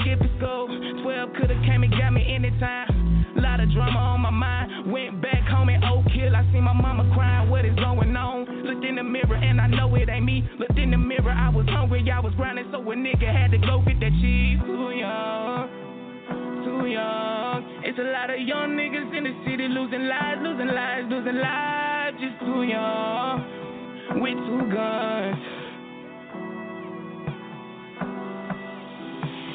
[0.02, 0.66] Skip school,
[1.02, 3.34] 12 could've came and got me anytime.
[3.36, 4.92] Lot of drama on my mind.
[4.92, 6.34] Went back home in Oak oh, Hill.
[6.34, 7.48] I see my mama crying.
[7.48, 8.46] What is going on?
[8.64, 10.48] Looked in the mirror and I know it ain't me.
[10.58, 13.58] Looked in the mirror, I was hungry, I was grinding, so a nigga had to
[13.58, 14.58] go get that cheese.
[14.64, 15.68] Too young,
[16.64, 17.39] too young.
[17.90, 22.16] It's a lot of young niggas in the city losing lives, losing lives, losing lives.
[22.22, 23.42] Just too young
[24.22, 25.42] with two guns.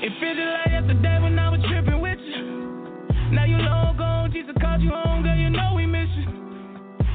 [0.03, 2.43] It feels like yesterday when I was tripping with you.
[3.31, 6.27] Now you long gone, Jesus called you home, girl, you know we miss you.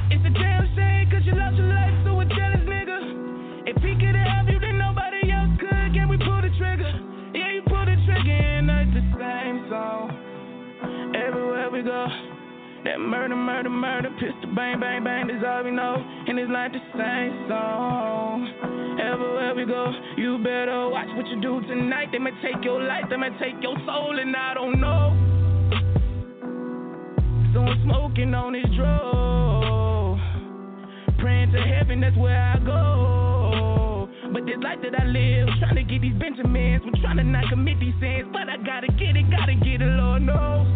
[0.09, 3.69] It's a damn shame, cause you lost your life to a jealous nigga.
[3.69, 5.93] If he could've have you, then nobody else could.
[5.93, 6.89] Can we pull the trigger?
[7.37, 10.10] Yeah, you pull the trigger and it's the same song.
[11.71, 12.05] We go.
[12.83, 15.95] That murder, murder, murder, pistol bang, bang, bang, that's all we know.
[16.27, 18.99] And it's like the same song.
[18.99, 22.09] Everywhere we go, you better watch what you do tonight.
[22.11, 25.15] They may take your life, they may take your soul, and I don't know.
[27.53, 30.19] So I'm smoking on this drug.
[31.19, 34.09] Praying to heaven, that's where I go.
[34.33, 37.45] But this life that I live, trying to get these Benjamins, I'm trying to not
[37.49, 40.67] commit these sins, but I gotta get it, gotta get it, Lord knows.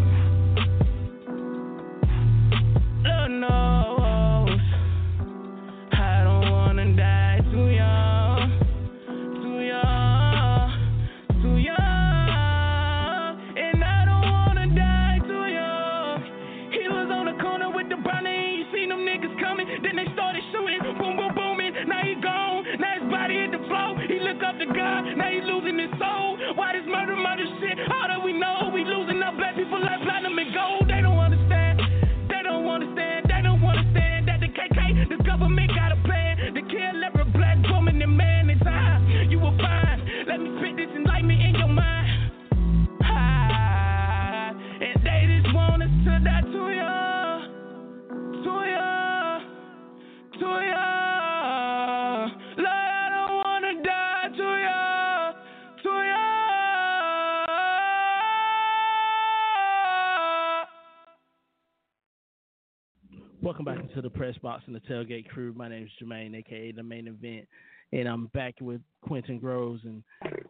[64.45, 65.53] The and the tailgate crew.
[65.55, 67.47] My name is Jermaine, aka the main event,
[67.91, 69.81] and I'm back with Quentin Groves.
[69.86, 70.03] And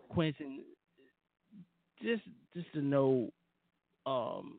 [0.09, 0.63] Quentin,
[2.03, 3.29] just just to know,
[4.05, 4.57] um,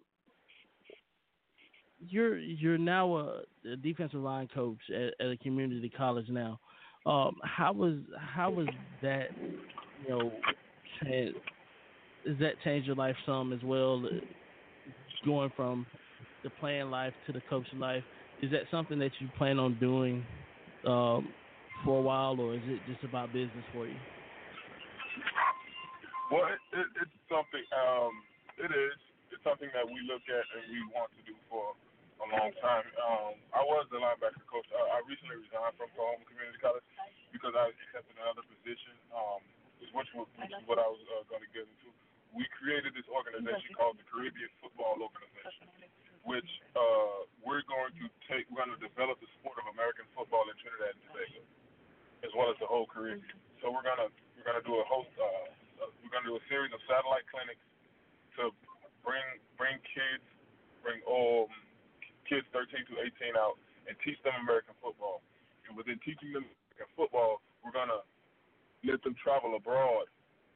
[2.09, 6.59] you're you're now a, a defensive line coach at, at a community college now.
[7.05, 8.69] Um, how was how was
[9.03, 9.29] that?
[10.03, 10.33] You know,
[11.03, 11.35] tran-
[12.25, 14.03] does that change your life some as well?
[15.27, 15.85] Going from
[16.43, 18.05] the playing life to the coaching life,
[18.43, 20.25] is that something that you plan on doing
[20.85, 21.29] um,
[21.85, 23.97] for a while, or is it just about business for you?
[26.31, 27.65] Well, it, it, it's something.
[27.73, 28.13] Um,
[28.59, 28.99] it is.
[29.31, 31.75] It's something that we look at and we want to do for
[32.23, 32.87] a long time.
[32.99, 34.67] Um, I was the linebacker coach.
[34.73, 36.87] I, I recently resigned from Oklahoma Community College
[37.35, 39.43] because I accepted another position, um,
[39.93, 41.91] which, was, which is what I was uh, going to get into.
[42.35, 45.69] We created this organization called the Caribbean Football Organization,
[46.27, 48.51] which uh, we're going to take.
[48.51, 51.43] We're going to develop the sport of American football in Trinidad and Tobago,
[52.27, 53.39] as well as the whole Caribbean.
[53.63, 55.11] So we're gonna we're gonna do a host.
[55.17, 57.63] Uh, uh, we're gonna do a series of satellite clinics
[58.37, 58.51] to
[59.07, 60.27] bring bring kids,
[60.83, 61.49] bring um
[62.27, 62.95] kids 13 to
[63.31, 63.55] 18 out
[63.87, 65.23] and teach them American football.
[65.71, 68.03] And within teaching them American football, we're gonna
[68.83, 70.11] let them travel abroad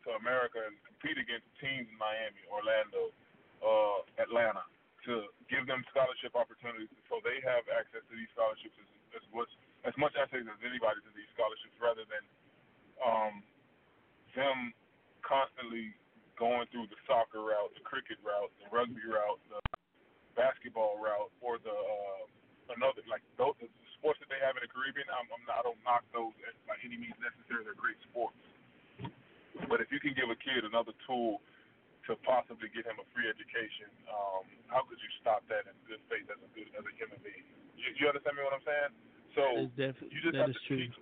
[0.06, 3.14] to America and compete against teams in Miami, Orlando,
[3.62, 4.64] uh, Atlanta,
[5.06, 9.50] to give them scholarship opportunities so they have access to these scholarships as, as much
[9.88, 12.24] as much access as anybody to these scholarships, rather than
[13.00, 13.34] um,
[14.36, 14.76] them
[15.24, 15.96] constantly
[16.36, 19.60] going through the soccer route, the cricket route, the rugby route, the
[20.36, 22.22] basketball route, or the uh,
[22.76, 23.68] another like those the
[24.00, 25.08] sports that they have in the Caribbean.
[25.12, 26.32] I'm, I'm not, I don't knock those
[26.68, 27.64] by any means necessary.
[27.64, 28.36] They're great sports.
[29.68, 31.44] But if you can give a kid another tool
[32.10, 36.02] to possibly get him a free education, um, how could you stop that in good
[36.10, 37.46] faith as a good as a human being?
[37.78, 38.92] You, you understand me what I'm saying?
[39.38, 40.78] So you just that have is to true.
[40.82, 40.96] teach.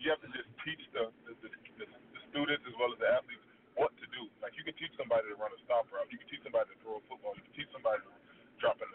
[0.00, 3.08] You have to just teach the the, the, the the students as well as the
[3.12, 3.44] athletes
[3.76, 4.24] what to do.
[4.40, 6.08] Like you can teach somebody to run a stop route.
[6.08, 7.36] You can teach somebody to throw a football.
[7.36, 8.12] You can teach somebody to
[8.56, 8.88] drop a,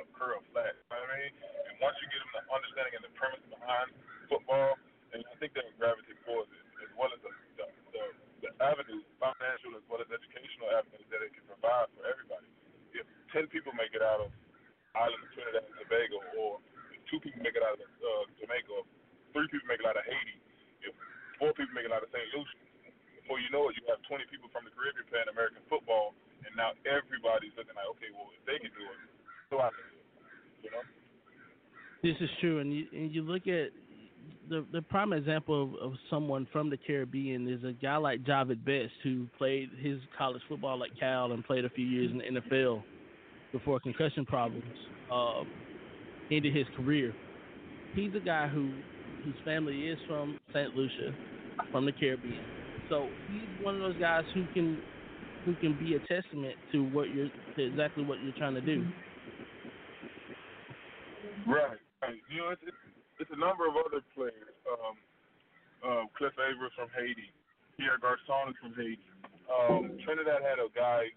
[0.00, 0.76] a curl flat.
[0.76, 1.32] You know what I mean?
[1.72, 3.88] And once you get them the understanding and the premise behind
[4.28, 4.76] football,
[5.16, 7.32] and I think they will gravitate towards it as well as the
[8.40, 12.48] the, avenues, financial as well as educational avenues that it can provide for everybody.
[12.96, 14.32] If ten people make it out of
[14.96, 16.58] island of Trinidad and Tobago, or
[16.90, 18.84] if two people make it out of uh, Jamaica, or
[19.36, 20.36] three people make it out of Haiti,
[20.82, 20.92] if
[21.38, 22.26] four people make it out of St.
[22.34, 22.58] Lucia,
[23.20, 26.50] before you know it, you have 20 people from the Caribbean playing American football, and
[26.58, 29.00] now everybody's looking like, okay, well, if they can do it,
[29.52, 30.08] so I can do it.
[30.66, 30.84] You know?
[32.02, 33.70] This is true, and you and you look at
[34.50, 38.64] the the prime example of, of someone from the Caribbean is a guy like Jahvid
[38.64, 42.40] Best who played his college football at Cal and played a few years in the
[42.40, 42.82] NFL
[43.52, 44.64] before concussion problems
[45.10, 45.46] um,
[46.30, 47.14] ended his career.
[47.94, 48.72] He's a guy who
[49.24, 50.74] whose family is from St.
[50.74, 51.14] Lucia,
[51.70, 52.42] from the Caribbean.
[52.88, 54.80] So he's one of those guys who can
[55.44, 58.84] who can be a testament to what you're to exactly what you're trying to do.
[61.46, 61.78] Right.
[62.02, 62.14] right.
[62.30, 62.76] You know, it's, it's
[63.20, 64.56] it's a number of other players.
[64.64, 64.96] Um,
[65.84, 67.28] uh, Cliff Avril from Haiti.
[67.76, 69.04] Pierre Garcon is from Haiti.
[69.48, 71.08] Um, Trinidad had a guy,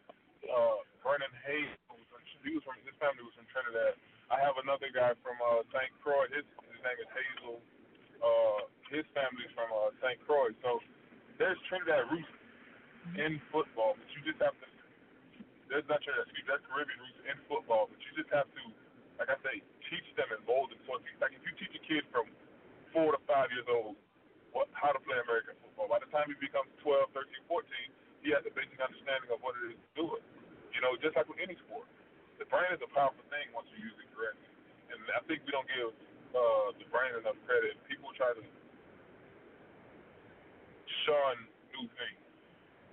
[0.48, 1.80] uh, Vernon Hayes.
[2.44, 3.96] He was from his family was from Trinidad.
[4.28, 5.92] I have another guy from uh, St.
[6.04, 6.28] Croix.
[6.28, 7.64] His his name is Hazel.
[8.20, 10.20] Uh, his family's from uh, St.
[10.28, 10.52] Croix.
[10.60, 10.84] So
[11.40, 12.28] there's Trinidad roots
[13.16, 14.68] in football, but you just have to.
[15.72, 18.64] There's not Trinidad, excuse me, there's Caribbean roots in football, but you just have to,
[19.16, 20.82] like I say, teach them and mold them.
[20.90, 22.26] So if you, like if you teach a kid from
[22.90, 23.94] four to five years old
[24.50, 28.34] what how to play American football, by the time he becomes 12, 13, 14, he
[28.34, 30.24] has a basic understanding of what it is to do it.
[30.74, 31.86] You know, just like with any sport,
[32.42, 34.50] the brain is a powerful thing once you use it correctly.
[34.90, 35.94] And I think we don't give
[36.34, 37.78] uh, the brain enough credit.
[37.86, 38.44] People try to
[41.06, 41.36] shun
[41.78, 42.22] new things.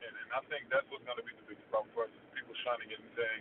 [0.01, 2.20] And, and I think that's what's going to be the biggest problem for us is
[2.32, 3.40] people shunning it and saying,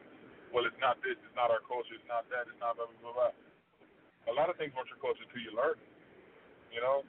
[0.51, 3.13] well, it's not this, it's not our culture, it's not that, it's not blah, blah,
[3.13, 3.48] blah, blah.
[4.27, 5.79] A lot of things weren't your culture to, you learn
[6.73, 7.03] you know?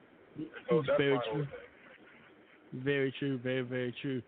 [0.68, 1.46] So that's Very true.
[2.72, 3.38] Very true.
[3.38, 4.22] Very very true.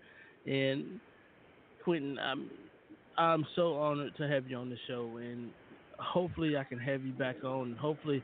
[0.47, 1.01] And
[1.85, 2.51] Quentin, I'm
[3.17, 5.51] I'm so honored to have you on the show, and
[5.99, 7.77] hopefully I can have you back on.
[7.81, 8.23] Hopefully,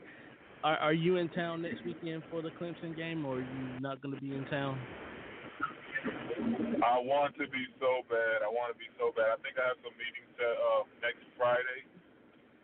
[0.63, 4.01] are are you in town next weekend for the Clemson game, or are you not
[4.01, 4.77] going to be in town?
[6.83, 8.43] I want to be so bad.
[8.43, 9.31] I want to be so bad.
[9.31, 11.87] I think I have some meetings set, uh, next Friday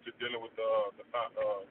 [0.04, 1.64] to dealing with uh, the uh,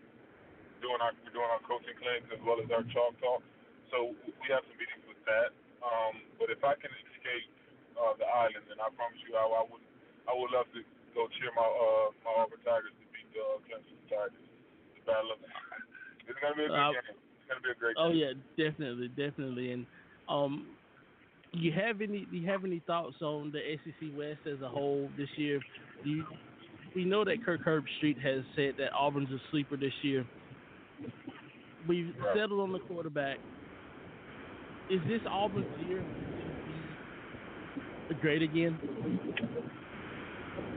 [0.84, 3.40] doing our we're doing our coaching clinics as well as our chalk talk.
[3.88, 5.56] So we have some meetings with that.
[5.80, 7.48] Um, but if I can escape
[7.96, 9.84] uh, the island, then I promise you, I, I would
[10.28, 10.80] I would love to
[11.16, 14.44] go cheer my uh, my Auburn Tigers to beat the uh, Clemson Tigers.
[15.00, 15.40] The battle of
[16.28, 17.16] it's gonna be a good Uh, game.
[17.16, 18.20] It's gonna be a great Oh game.
[18.20, 19.72] yeah, definitely, definitely.
[19.72, 19.82] And
[20.28, 20.68] um,
[21.52, 24.68] do you have any do you have any thoughts on the SEC West as a
[24.68, 25.60] whole this year?
[26.02, 26.24] Do you,
[26.96, 30.24] we know that Kirk Herbstreit has said that Auburn's a sleeper this year.
[31.86, 32.36] We've Right.
[32.36, 33.38] settled on the quarterback.
[34.88, 38.78] Is this Auburn's year to be great again?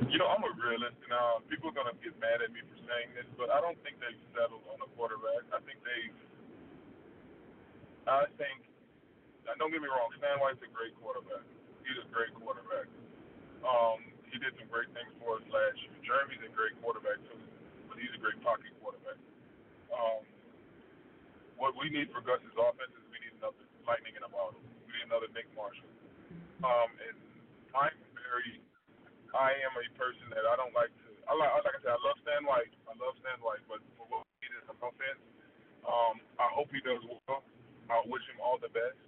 [0.07, 2.77] You know, I'm a realist, and uh, people are gonna get mad at me for
[2.87, 5.43] saying this, but I don't think they've settled on a quarterback.
[5.51, 6.15] I think they've.
[8.07, 8.63] I think.
[9.59, 10.11] Don't get me wrong.
[10.19, 11.43] Sean White's a great quarterback.
[11.83, 12.87] He's a great quarterback.
[13.63, 15.91] Um, he did some great things for us last year.
[16.03, 17.39] Jeremy's a great quarterback too,
[17.87, 19.15] but he's a great pocket quarterback.
[19.91, 20.23] Um,
[21.57, 24.61] what we need for Gus's offense is we need another lightning in a bottle.
[24.85, 25.89] We need another Nick Marshall.
[26.61, 27.17] Um, and
[27.73, 28.61] I'm very
[29.35, 31.07] I am a person that I don't like to.
[31.27, 32.71] I like, like I said, I love Sean White.
[32.87, 35.21] I love Sean White, but for what we need is an offense.
[35.83, 37.43] Um, I hope he does well.
[37.91, 38.99] I wish him all the best.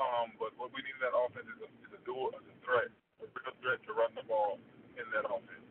[0.00, 2.56] Um, but what we need in that offense is a, is a dual, is a
[2.64, 2.90] threat,
[3.20, 4.56] a real threat to run the ball
[4.96, 5.68] in that offense,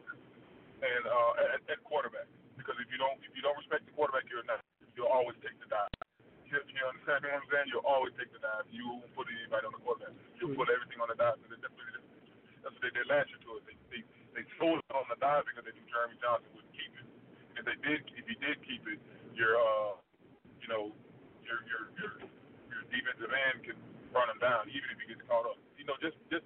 [0.82, 2.29] and uh, at, at quarterback.
[2.62, 4.62] Because if you don't, if you don't respect the quarterback, you're not.
[4.93, 5.89] You'll always take the dive.
[6.45, 7.68] You, you understand what I'm saying?
[7.74, 8.70] You'll always take the dive.
[8.70, 10.14] You won't put anybody on the quarterback.
[10.38, 11.41] You'll put everything on the dive.
[12.62, 13.64] That's what they did last year to us.
[13.66, 14.01] They they
[14.38, 17.07] they sold it on the dive because they knew Jeremy Johnson would keep it.
[17.57, 19.01] If they did, if he did keep it,
[19.34, 19.97] your uh,
[20.62, 20.93] you know,
[21.41, 22.14] your your your
[22.70, 23.78] your defensive end can
[24.14, 25.57] run him down even if he gets caught up.
[25.76, 26.45] You know, just just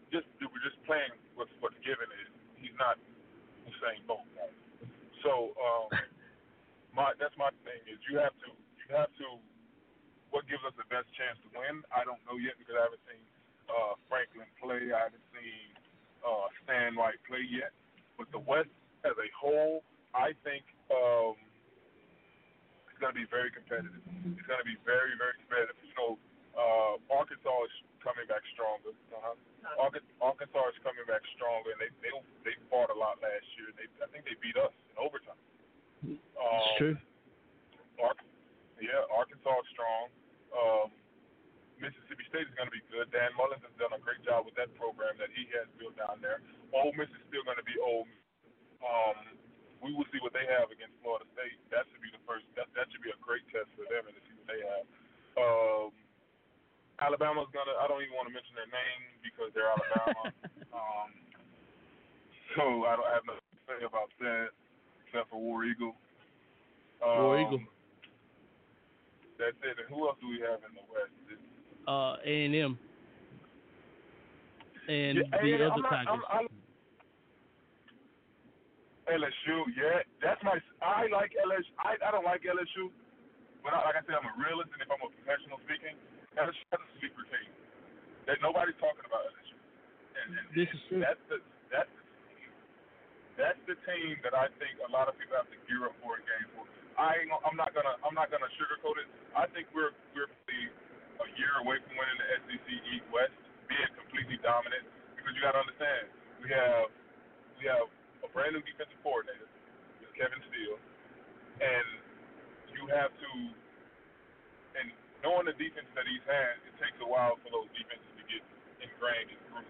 [115.45, 118.41] knowing the defense that he's had, it takes a while for those defenses to get
[118.81, 119.69] ingrained and through.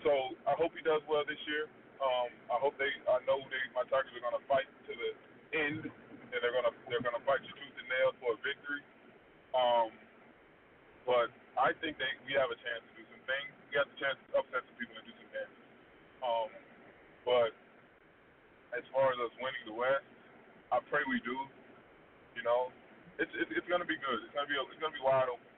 [0.00, 0.12] So
[0.48, 1.68] I hope he does well this year.
[2.00, 2.88] Um, I hope they.
[3.08, 3.62] I know they.
[3.76, 5.10] My Tigers are going to fight to the
[5.56, 8.38] end, and they're going to they're going to fight you tooth and nail for a
[8.40, 8.84] victory.
[9.56, 9.88] Um,
[11.08, 13.50] but I think they we have a chance to do some things.
[13.72, 15.64] We have the chance to upset some people and do some damage.
[16.20, 16.48] Um,
[17.24, 17.50] but
[18.76, 20.04] as far as us winning the West,
[20.68, 21.36] I pray we do.
[22.36, 22.68] You know,
[23.18, 24.20] it's it's, it's going to be good.
[24.24, 25.50] It's going to be it's going to be wide open.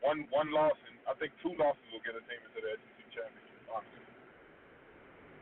[0.00, 2.98] One one loss, and I think two losses will get a team into the SEC
[3.12, 3.62] championship.
[3.68, 4.04] Honestly.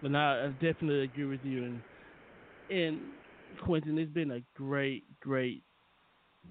[0.00, 1.76] But now I definitely agree with you and
[2.70, 3.00] and
[3.62, 5.62] Quentin, it's been a great, great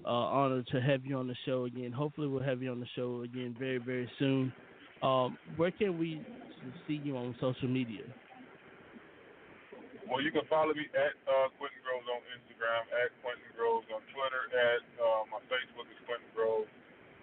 [0.04, 1.92] uh, honor to have you on the show again.
[1.92, 4.52] Hopefully, we'll have you on the show again very, very soon.
[5.02, 6.24] Um, where can we
[6.88, 8.02] see you on social media?
[10.08, 13.75] Well, you can follow me at uh, Quentin Groves on Instagram, at Quentin Groves
[14.16, 16.72] Twitter, at uh, my Facebook is Quentin Groves,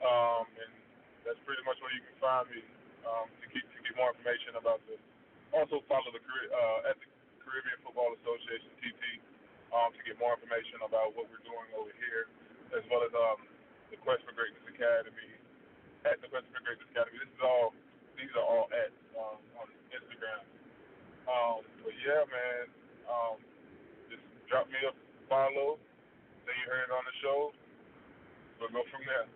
[0.06, 0.70] um, and
[1.26, 2.62] that's pretty much where you can find me
[3.10, 5.02] um, to get to get more information about the.
[5.58, 7.10] Also follow the uh, at the
[7.42, 9.02] Caribbean Football Association (TT)
[9.74, 12.30] um, to get more information about what we're doing over here,
[12.78, 13.42] as well as um,
[13.90, 15.34] the Quest for Greatness Academy
[16.06, 17.18] at the Quest for Greatness Academy.
[17.26, 17.74] This is all
[18.22, 20.46] these are all at um, on Instagram.
[21.26, 22.66] Um, but yeah, man,
[23.10, 23.38] um,
[24.14, 24.94] just drop me a
[25.26, 25.82] follow.
[26.46, 27.52] Say you heard on the show.
[28.60, 29.28] We'll go from there.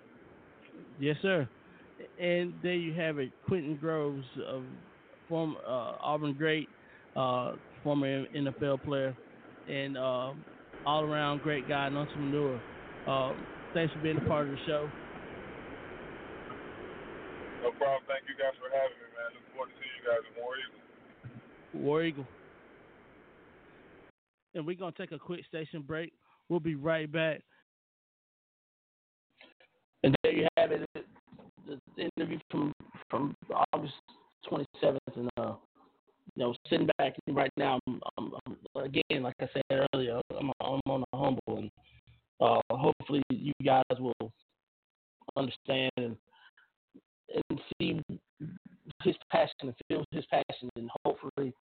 [0.99, 1.47] Yes, sir.
[2.19, 4.59] And there you have it, Quentin Groves, uh,
[5.27, 6.69] former uh, Auburn great,
[7.15, 7.53] uh,
[7.83, 9.15] former NFL player,
[9.67, 10.33] and uh,
[10.85, 12.59] all around great guy, and entrepreneur.
[13.07, 13.33] Uh,
[13.73, 14.89] thanks for being a part of the show.
[17.63, 18.03] No problem.
[18.07, 19.33] Thank you guys for having me, man.
[19.33, 21.83] Look forward to seeing you guys in War Eagle.
[21.83, 22.27] War Eagle.
[24.53, 26.13] And we're going to take a quick station break.
[26.49, 27.41] We'll be right back.
[30.03, 30.87] And there you have it.
[31.65, 32.73] The interview from
[33.09, 33.35] from
[33.73, 33.93] August
[34.49, 35.53] 27th, and uh,
[36.35, 38.33] you know, sitting back right now, I'm, I'm,
[38.83, 41.71] again, like I said earlier, I'm, I'm on a humble, and
[42.39, 44.31] uh, hopefully you guys will
[45.35, 46.15] understand and
[47.49, 48.01] and see
[49.03, 51.53] his passion and feel his passion, and hopefully.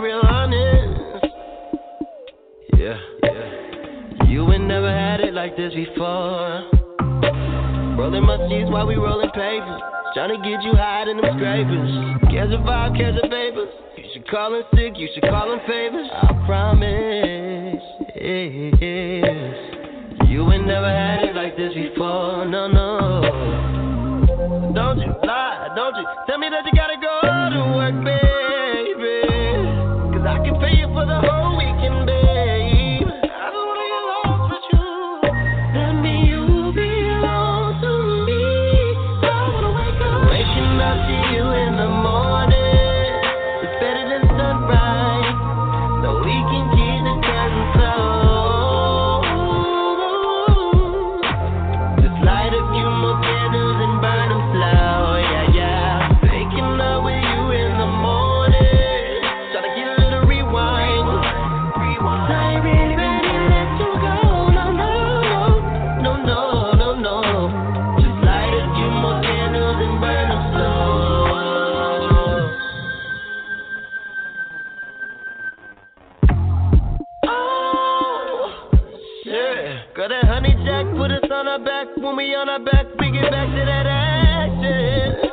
[0.00, 1.24] Real honest.
[2.76, 4.26] Yeah, yeah.
[4.26, 6.64] You ain't never had it like this before.
[7.98, 9.82] Rolling my seats while we rolling papers.
[10.14, 12.30] Trying to get you high in them scrapers.
[12.30, 13.68] Cares a vibe, cares a papers.
[13.96, 16.08] You should call in sick, you should call in favors.
[16.10, 17.82] I promise.
[18.16, 19.70] Yes.
[20.28, 22.46] You ain't never had it like this before.
[22.46, 23.20] No, no.
[24.74, 27.20] Don't you lie, don't you tell me that you gotta go
[27.50, 28.19] to work, baby.
[82.00, 85.30] Body on our back, we get back to that action.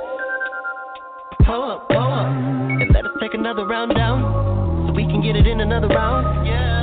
[1.45, 5.37] Pull up, pull up, and let us take another round down, so we can get
[5.37, 6.45] it in another round.
[6.45, 6.76] Yeah,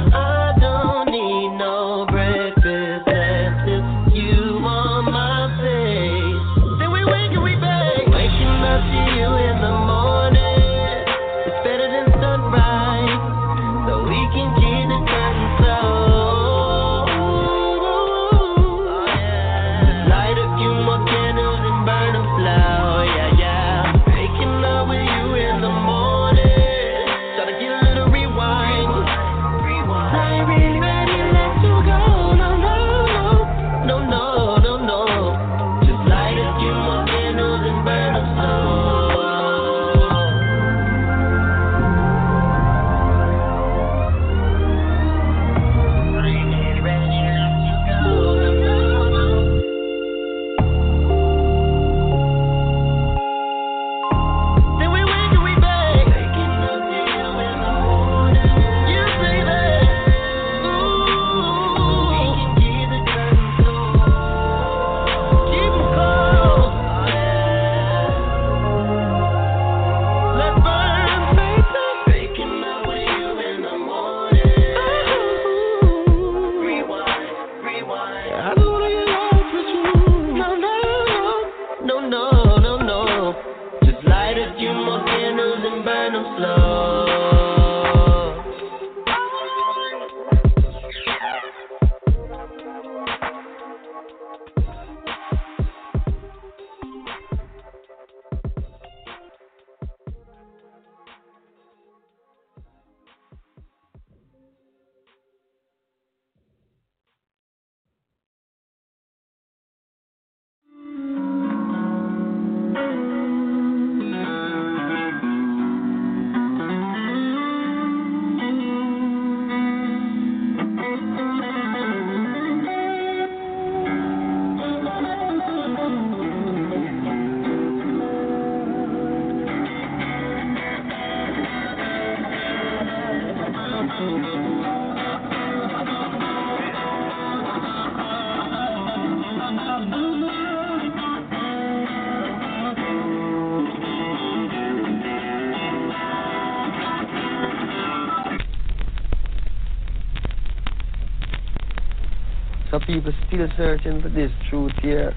[152.80, 155.14] People still searching for this truth here.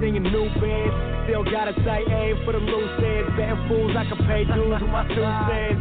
[0.00, 0.94] Than your new bands.
[1.26, 3.30] Still got a tight aim for the loose ends.
[3.36, 5.80] Betting fools I can pay dues with my two cents.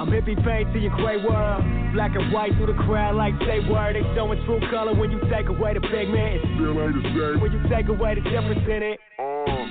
[0.00, 1.62] I'm hippie paint to your gray world.
[1.92, 3.94] Black and white through the crowd like say word.
[3.96, 6.40] They showing true color when you take away the pigment.
[6.56, 7.40] Still ain't the same.
[7.40, 9.01] When you take away the difference in it.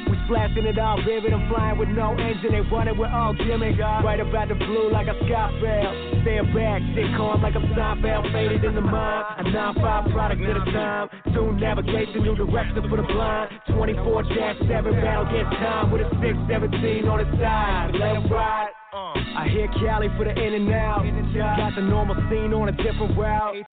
[0.10, 1.34] We splashing it all vivid.
[1.34, 2.52] I'm flying with no engine.
[2.52, 3.78] They running with all gimmick.
[3.80, 5.92] Right about the blue like a sky fail.
[6.22, 8.32] Stand back, shit calm like I'm Seinfeld.
[8.32, 9.26] Faded in the mind.
[9.40, 11.10] A 9-5 product at a time.
[11.34, 13.52] Tune navigation, new direction for the blind.
[13.70, 17.92] 24-7 battle against time with a 617 on the side.
[17.94, 18.81] Let 'em ride.
[19.36, 21.04] I hear Cali for the in and out.
[21.34, 23.64] Got the normal scene on a different route.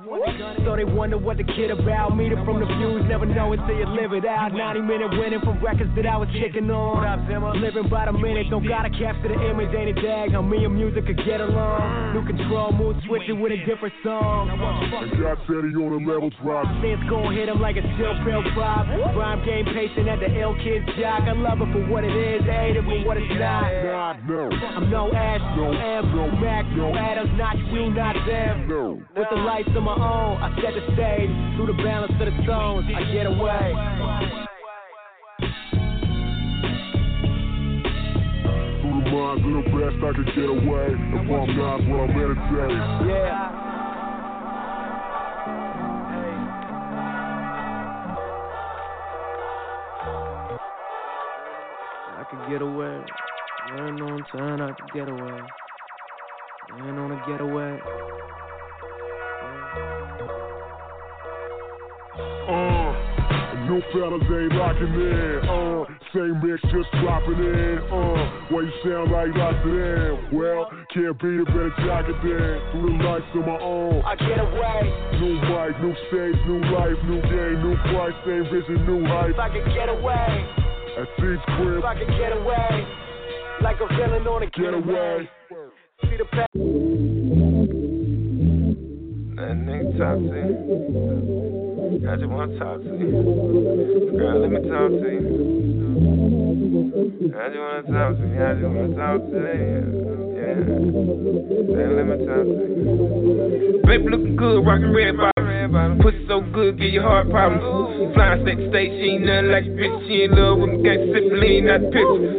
[0.64, 2.16] So they wonder what the kid about.
[2.16, 4.52] Meet it from the views, never know until you live it out.
[4.52, 7.02] 90 minute winning from records that I was kicking on.
[7.60, 10.32] Living by the minute, don't gotta capture the image, ain't it dag?
[10.32, 12.14] How me and music could get along.
[12.14, 14.50] New control, mood switching with a different song.
[14.50, 16.66] And God said he on a level drop.
[16.82, 18.86] Since gon' hit him like a chill pill pop.
[19.16, 21.26] Rhyme game patient at the ill kid's jock.
[21.26, 23.68] I love it for what it is, hate it for what it's not.
[24.28, 28.68] No, I'm no Ash, no M, no Mac, no Adams, not you, not them.
[28.68, 29.02] no.
[29.16, 31.30] With the lights of my own, I set the stage.
[31.56, 33.74] Through the balance of the tones, I get away.
[38.80, 40.88] Through the mind, do the best I can get away.
[40.92, 43.08] If I'm not, well, I'm meditating.
[43.08, 43.64] Yeah.
[52.18, 53.04] I could get away.
[53.76, 55.40] Learn on time, I could get away.
[56.78, 57.76] Man on a getaway.
[62.48, 62.90] Uh,
[63.68, 65.40] new fellas ain't locking in.
[65.44, 65.84] Uh,
[66.16, 67.78] same mix just dropping in.
[67.92, 70.32] Uh, why you sound like lots of them?
[70.32, 72.56] Well, can't beat it, better jack it then.
[72.72, 74.00] Through the lights of my own.
[74.00, 74.80] I get away.
[75.20, 79.36] New mic, new stage, new life, new game, new price, same vision, new hype.
[79.36, 80.48] If I could get away.
[80.96, 81.78] At Steve's crib.
[81.78, 83.07] If I could get away.
[83.60, 85.28] Like a villain on a getaway.
[86.00, 86.46] See the path.
[89.34, 90.46] That nigga toxic.
[92.08, 93.10] I just wanna talk to you.
[94.16, 95.22] Girl, let me talk to you.
[97.34, 98.38] I just wanna talk to you.
[98.38, 99.82] I just wanna talk to you.
[100.38, 100.58] Yeah.
[101.74, 103.82] Girl, let me talk to you.
[103.84, 105.16] Baby looking good, rockin' red
[105.68, 108.14] Pussy so good, get your heart problems.
[108.14, 110.08] Flying to state, she ain't nothing like a bitch.
[110.08, 111.82] She in love with me, gangsta sippin' lean, not.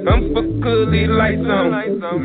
[0.10, 1.70] I'm fuck good, leave lights on.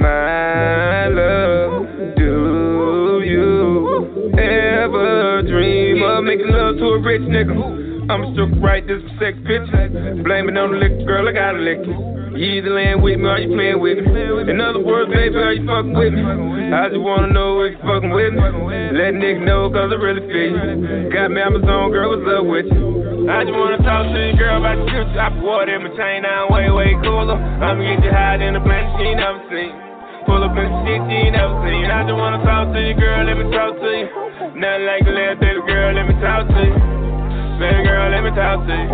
[0.01, 8.11] My love, do you ever dream of making love to a rich nigga?
[8.11, 9.91] I'm struck right, this sex picture.
[10.25, 12.24] Blame it on the liquor, girl, I got a liquor.
[12.35, 14.51] You either laying with me or you playing with me.
[14.51, 16.23] In other words, baby, are you fucking with me?
[16.75, 18.43] I just wanna know if you fucking with me.
[18.91, 21.15] Let nigga know, cause I really feel you.
[21.15, 23.31] Got me Amazon, girl, what's up with you?
[23.31, 25.15] I just wanna talk to you, girl, about the future.
[25.15, 27.39] I put water in my chain, now I'm way, way cooler.
[27.39, 29.71] I'ma get you high in the planet she ain't never seen.
[30.27, 31.87] Pull up in shit she ain't never seen.
[31.87, 34.07] I just wanna talk to you, girl, let me talk to you.
[34.59, 36.75] Nothing like a little baby girl, let me talk to you.
[37.63, 38.91] Baby girl, let me talk to you.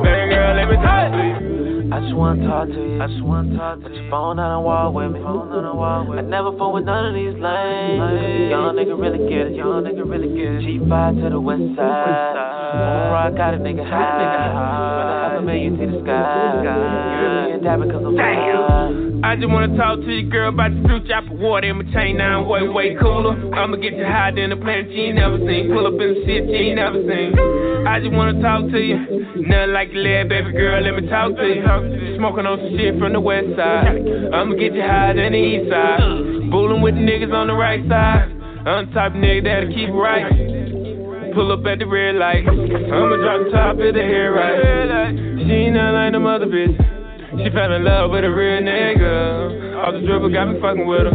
[0.00, 1.63] Baby girl, let me talk to you.
[1.94, 3.00] I just wanna talk to you.
[3.00, 3.86] I just wanna talk to you.
[3.86, 5.22] Put your phone on the wall with me.
[5.22, 6.26] Phone on the wall with me.
[6.26, 8.50] I never fall with none of these lanes.
[8.50, 9.54] Young nigga really get it.
[9.54, 10.66] Young nigga really get it.
[10.66, 12.34] G5 to the west side.
[12.34, 14.50] I got a nigga high.
[14.98, 17.54] Rather have a million see the sky.
[17.54, 19.13] Ain't that because I'm fly.
[19.24, 21.16] I just wanna talk to you, girl, about the future.
[21.16, 23.32] I put water in my chain, now I'm way, way cooler.
[23.56, 25.72] I'ma get you higher than a planet you ain't never seen.
[25.72, 27.32] Pull up in the shit you ain't never seen.
[27.88, 29.00] I just wanna talk to you.
[29.48, 31.64] Nothing like the lead, baby girl, let me talk to you.
[32.20, 33.96] Smoking on some shit from the west side.
[34.28, 36.04] I'ma get you higher than the east side.
[36.52, 38.28] Bulling with the niggas on the right side.
[38.68, 41.32] I'm the type nigga that'll keep right.
[41.32, 42.44] Pull up at the red light.
[42.44, 45.16] I'ma drop the top of the hair right.
[45.16, 46.93] She ain't nothing like them other bitch.
[47.42, 49.82] She fell in love with a real nigga.
[49.82, 51.14] All the dribble got me fucking with her.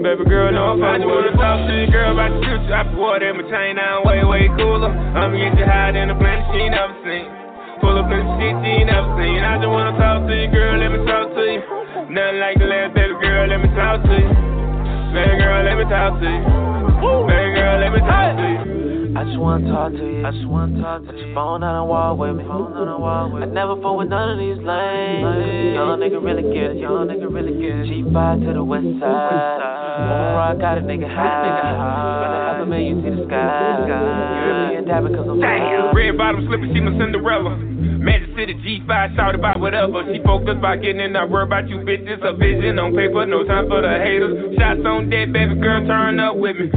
[0.00, 1.34] Baby girl, no, I'm fucking with her.
[1.36, 2.74] Talk to you, girl, about the future.
[2.76, 4.92] I put water in my chain, I'm way, way cooler.
[4.92, 7.26] I'ma get you higher than a planet she never seen.
[7.80, 9.40] Pull up in shit she never seen.
[9.40, 11.60] I just wanna talk to you, girl, let me talk to you.
[12.12, 14.30] Nothing like the last baby girl, let me talk to you.
[15.16, 16.42] Baby girl, let me talk to you.
[17.26, 18.89] Baby girl, let me talk to you.
[19.20, 20.24] I just wanna talk to you.
[20.24, 21.12] I just wanna talk to you.
[21.12, 22.44] Put your phone on the wall with me.
[22.48, 23.52] Phone on the wall with me.
[23.52, 25.76] I never fall with none of these lanes.
[25.76, 26.80] Young nigga really get it.
[26.80, 28.00] Young nigga really get it.
[28.00, 28.16] G5
[28.48, 29.60] to the west side.
[30.00, 31.36] Before I got a nigga high.
[31.36, 33.84] Rather have a million see the sky.
[33.84, 35.92] You really ain't that because I'm fly.
[35.92, 37.60] Red bottom slippers, she my Cinderella.
[38.00, 40.00] Magic City G5, shout about whatever.
[40.08, 42.24] She focused by getting in, not worry about you bitches.
[42.24, 44.56] A vision on paper, no time for the haters.
[44.56, 46.72] Shots on dead, baby girl, turn up with me.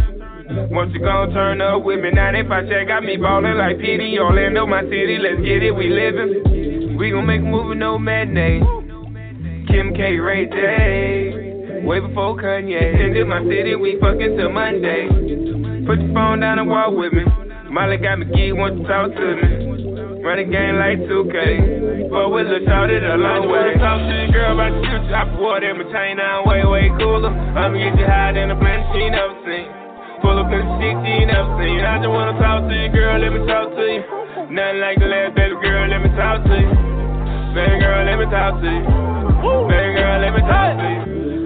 [0.54, 4.20] Once you gon' turn up with me, 95 check, got me ballin' like PD.
[4.20, 6.98] Orlando, my city, let's get it, we livin'.
[6.98, 8.62] We gon' make a movie, no matinee.
[9.66, 11.82] Kim K, Ray J.
[11.86, 12.78] Way before Kanye.
[12.78, 15.10] Into my city, we fuckin' till Monday.
[15.88, 17.26] Put your phone down and walk with me.
[17.72, 20.22] Molly got me geek, want to talk to me.
[20.22, 22.10] Run the game like 2K.
[22.14, 23.74] But with a shout it a long way.
[23.82, 25.18] Talk to you, girl, about the future.
[25.18, 27.34] I water in my chain, now I'm way, way cooler.
[27.34, 29.83] I'ma get you higher than a planet she never seen.
[30.24, 31.84] Pull up in shit she ain't never seen.
[31.84, 34.02] I just wanna talk to you, girl, let me talk to you.
[34.50, 36.72] Nothing like the last baby girl, let me talk to you.
[37.54, 38.84] Baby girl, let me talk to you.
[39.68, 41.02] Baby girl, let me talk to you.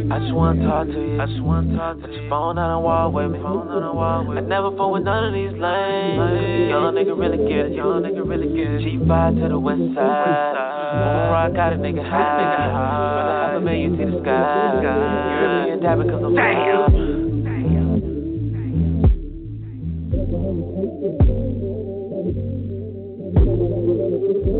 [0.08, 1.20] I just wanna talk to you.
[1.20, 2.08] I just wanna talk to you.
[2.08, 3.40] Put your phone on the wall with me.
[3.44, 4.44] Phone on the wall with me.
[4.44, 6.70] I never fall with none of these lanes.
[6.72, 7.76] Young nigga really get it.
[7.76, 8.88] Young nigga really get it.
[8.88, 10.56] G5 to the west side.
[10.96, 12.72] Before I got a nigga high.
[13.20, 14.80] Rather have a million see the sky.
[14.80, 14.88] You
[15.44, 17.17] really ain't that because I'm fly.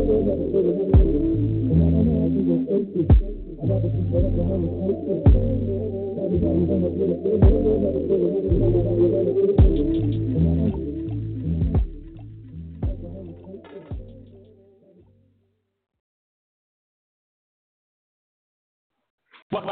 [0.08, 0.24] Welcome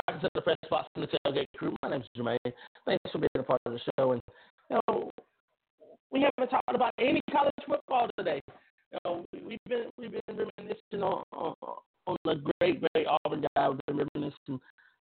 [0.07, 1.75] back to the Fresh Spots and the Tailgate Crew.
[1.83, 2.37] My name is Jermaine.
[2.85, 4.13] Thanks for being a part of the show.
[4.13, 4.21] And
[4.71, 5.11] you know,
[6.11, 8.43] we haven't talked about any college football today.
[8.93, 13.69] You know, we've been we've been reminiscing on on, the great great Auburn guy.
[13.69, 14.61] We've been reminiscing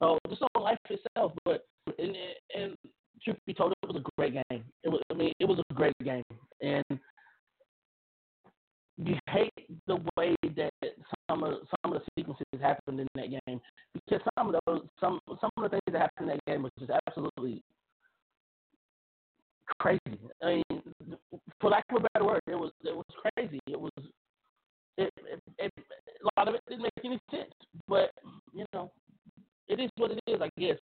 [0.01, 1.33] uh, just on life itself.
[1.45, 1.65] But
[1.99, 2.17] and
[2.57, 2.75] and
[3.23, 4.65] truth be told, it was a great game.
[4.83, 6.25] It was I mean it was a great game,
[6.61, 6.85] and
[8.99, 9.53] you hate
[9.87, 10.71] the way that
[11.29, 13.61] some of some of the sequences happened in that game
[13.95, 16.73] because some of those some some of the things that happened in that game was
[16.79, 17.63] just absolutely
[19.79, 20.01] crazy.
[20.43, 20.83] I mean,
[21.61, 23.05] for lack of a better word, it was it was
[23.35, 23.61] crazy.
[23.67, 23.91] It was
[24.99, 27.53] it, it, it a lot of it didn't make any sense,
[27.89, 28.11] but
[28.53, 28.91] you know,
[29.69, 30.79] it is what it is, I guess.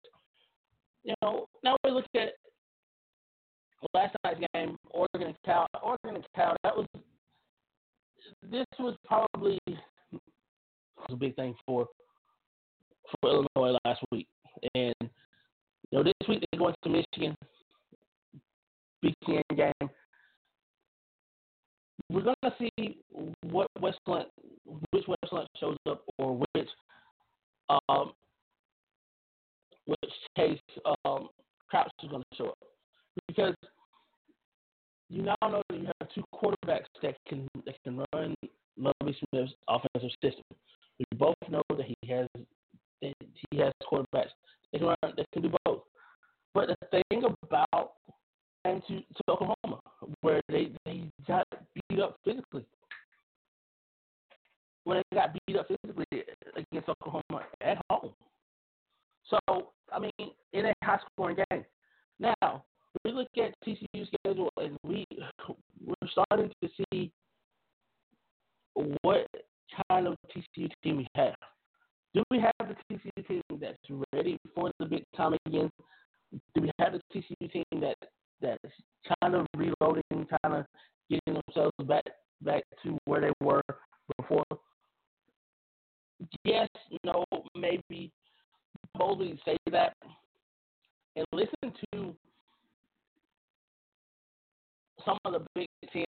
[1.04, 2.34] You know, now we look at
[3.94, 5.68] last night's game, Oregon and Cal.
[5.82, 6.56] Oregon and Cal.
[6.64, 6.86] That was
[8.50, 9.60] this was probably
[11.10, 11.88] a big thing for
[13.20, 14.28] for Illinois last week,
[14.76, 15.10] and you
[15.92, 17.36] know this week they're going to Michigan.
[19.04, 19.90] Big game.
[22.10, 22.98] We're gonna see
[23.42, 24.30] what Wes Lunt,
[24.92, 26.70] which Wes Lunt shows up, or which
[27.90, 28.14] um,
[29.86, 30.60] which Chayce
[31.06, 31.28] um,
[31.70, 32.58] Crouch is to show up,
[33.28, 33.56] because
[35.10, 38.34] you now know that you have two quarterbacks that can that can run
[38.78, 40.44] Lovie Smith's offensive system.
[40.98, 42.28] We both know that he has
[43.02, 43.14] that
[43.52, 44.32] he has quarterbacks
[44.72, 45.82] that can run that can do both.
[46.54, 47.94] But the thing about
[48.66, 49.80] and to, to Oklahoma,
[50.22, 51.46] where they they got
[51.90, 52.66] beat up physically.
[54.86, 56.24] When they got beat up physically
[56.56, 58.12] against Oklahoma at home.
[59.30, 60.12] So I mean,
[60.54, 61.66] in a high scoring game.
[62.20, 62.64] Now,
[63.04, 65.06] we look at TCU's schedule and we
[65.86, 67.12] we're starting to see
[69.02, 69.28] what
[69.90, 71.36] kind of TCU team we have.
[72.14, 73.78] Do we have the TCU team that's
[74.14, 75.70] ready for the big time again?
[76.56, 77.98] Do we have the TCU team that
[78.44, 78.74] that's
[79.22, 80.66] kind of reloading, kind of
[81.10, 82.04] getting themselves back
[82.44, 83.62] back to where they were
[84.18, 84.44] before?
[86.44, 86.68] Yes,
[87.04, 87.24] no,
[87.56, 88.12] maybe
[88.98, 89.94] boldly say that
[91.16, 92.16] and listen to
[95.06, 96.06] some of the big teams,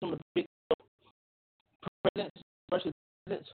[0.00, 0.46] some of the big
[2.02, 2.36] presidents,
[2.66, 2.92] especially
[3.26, 3.50] presidents.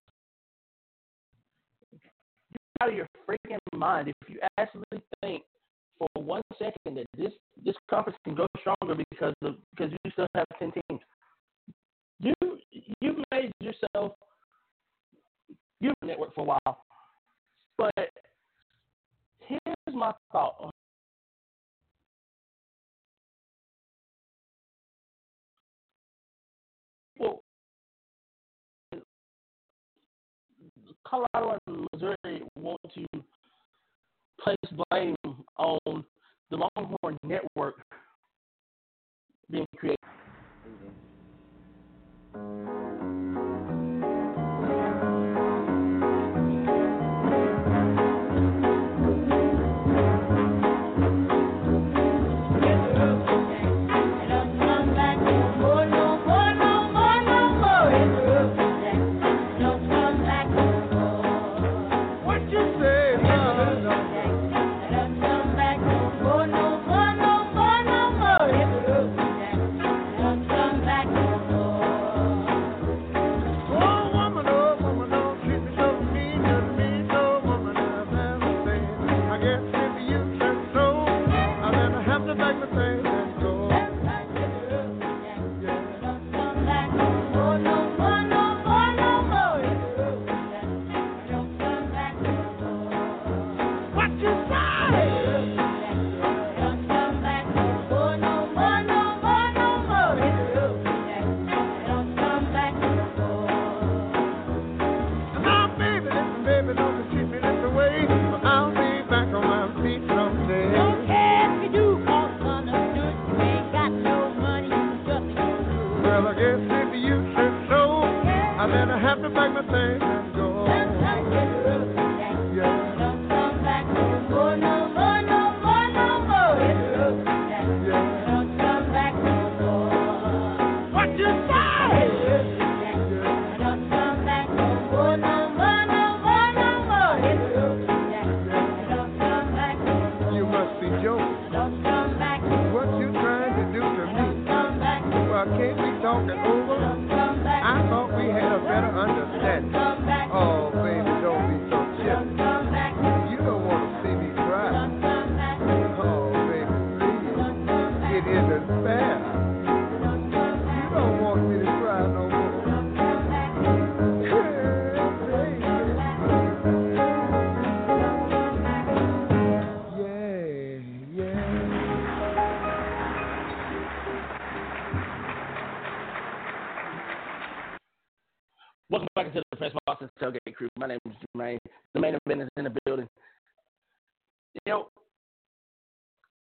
[1.93, 5.43] You're out of your freaking mind if you actually think
[6.01, 7.33] for one second that this
[7.65, 11.01] this conference can go stronger because of because you still have ten teams.
[12.21, 12.35] You
[13.01, 14.13] you've made yourself
[15.81, 16.79] you've network for a while,
[17.79, 18.11] but
[19.47, 20.73] here's my thought
[31.11, 33.05] Colorado and Missouri want to
[34.43, 34.57] place
[34.91, 35.17] blame
[35.57, 36.05] on
[36.51, 37.77] the Longhorn Network
[39.51, 39.99] being created.
[42.35, 42.80] Tailgate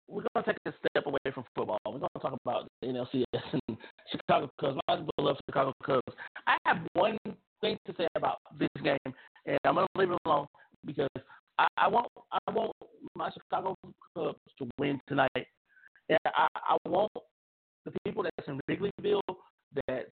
[0.10, 1.80] we're to take a step away from football.
[1.86, 3.78] We're to talk about the NLCS and
[4.12, 4.78] Chicago Cubs.
[4.88, 6.16] My beloved Chicago Cubs.
[6.48, 7.18] I have one
[7.62, 8.98] thing to say about this game,
[9.46, 10.48] and I'm to leave it alone
[10.86, 11.10] because
[11.58, 12.72] I, I want I want
[13.16, 13.76] my Chicago
[14.16, 15.30] Cubs to win tonight.
[15.36, 17.12] And I, I want
[17.86, 19.22] the people that's in Wrigleyville,
[19.88, 20.10] that's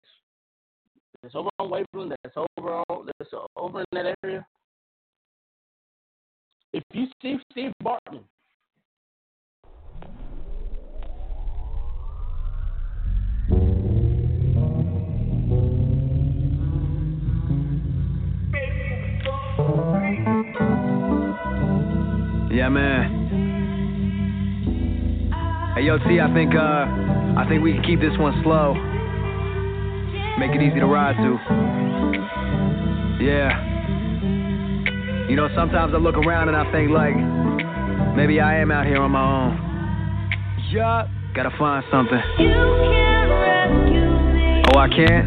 [1.23, 4.45] that's over on Waveland, that's over on that's over in that area.
[6.73, 8.25] If you see Steve Bartman
[22.55, 23.11] Yeah, man.
[25.75, 26.87] Hey, yo, T, I think, uh,
[27.37, 28.75] I think we can keep this one slow.
[30.39, 31.37] Make it easy to ride to.
[33.25, 33.51] Yeah.
[35.29, 37.17] You know, sometimes I look around and I think, like,
[38.15, 39.59] maybe I am out here on my own.
[40.71, 41.09] Yeah.
[41.35, 42.23] Gotta find something.
[44.71, 45.27] Oh, I can't?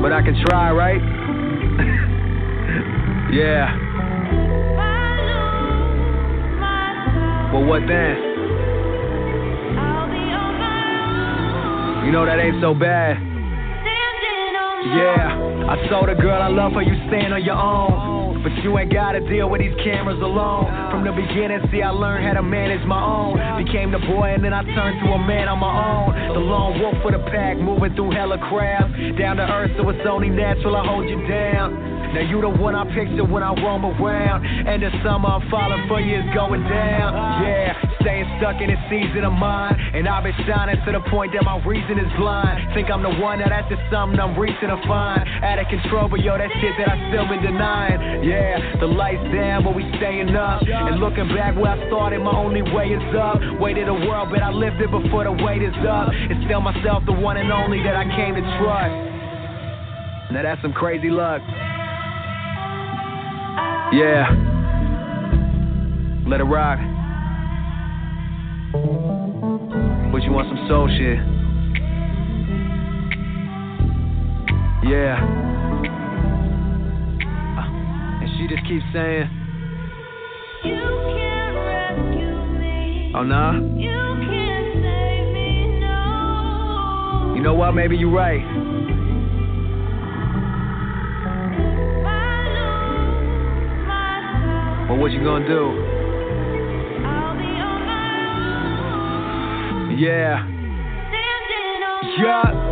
[0.00, 2.08] But I can try, right?
[3.32, 3.64] Yeah.
[7.52, 8.16] Well, what then?
[12.04, 13.16] You know that ain't so bad.
[14.84, 18.31] Yeah, I told a girl I love her, you stand on your own.
[18.42, 20.66] But you ain't gotta deal with these cameras alone.
[20.90, 23.38] From the beginning, see, I learned how to manage my own.
[23.64, 26.34] Became the boy, and then I turned to a man on my own.
[26.34, 28.92] The lone wolf for the pack, moving through hella crowds.
[29.18, 31.92] Down to earth, so it's only natural I hold you down.
[32.12, 34.44] Now you the one I picture when I roam around.
[34.44, 37.10] And the summer I'm falling for you is going down.
[37.40, 37.72] Yeah,
[38.04, 39.80] staying stuck in this season of mine.
[39.96, 42.72] And I've been shining to the point that my reason is blind.
[42.74, 45.24] Think I'm the one, now that's just something I'm reaching to find.
[45.40, 48.24] Out of control, but yo, that shit that I still been denying.
[48.24, 48.31] Yeah,
[48.80, 50.62] the lights down, but we staying up.
[50.62, 53.40] And looking back where I started, my only way is up.
[53.72, 56.10] To the world, but I lived it before the weight is up.
[56.12, 58.92] And still myself, the one and only that I came to trust.
[60.32, 61.40] Now that's some crazy luck.
[63.94, 64.28] Yeah.
[66.26, 66.78] Let it rock.
[70.12, 71.18] But you want some soul shit?
[74.90, 75.51] Yeah.
[78.42, 79.30] She just keeps saying,
[80.64, 80.82] You
[81.14, 83.12] can't rescue me.
[83.14, 83.52] Oh, nah?
[83.54, 87.34] You can't save me, no.
[87.36, 87.70] You know what?
[87.70, 88.42] Maybe you're right.
[94.88, 95.70] But what you gonna do?
[100.02, 100.48] Yeah.
[102.18, 102.71] Yeah.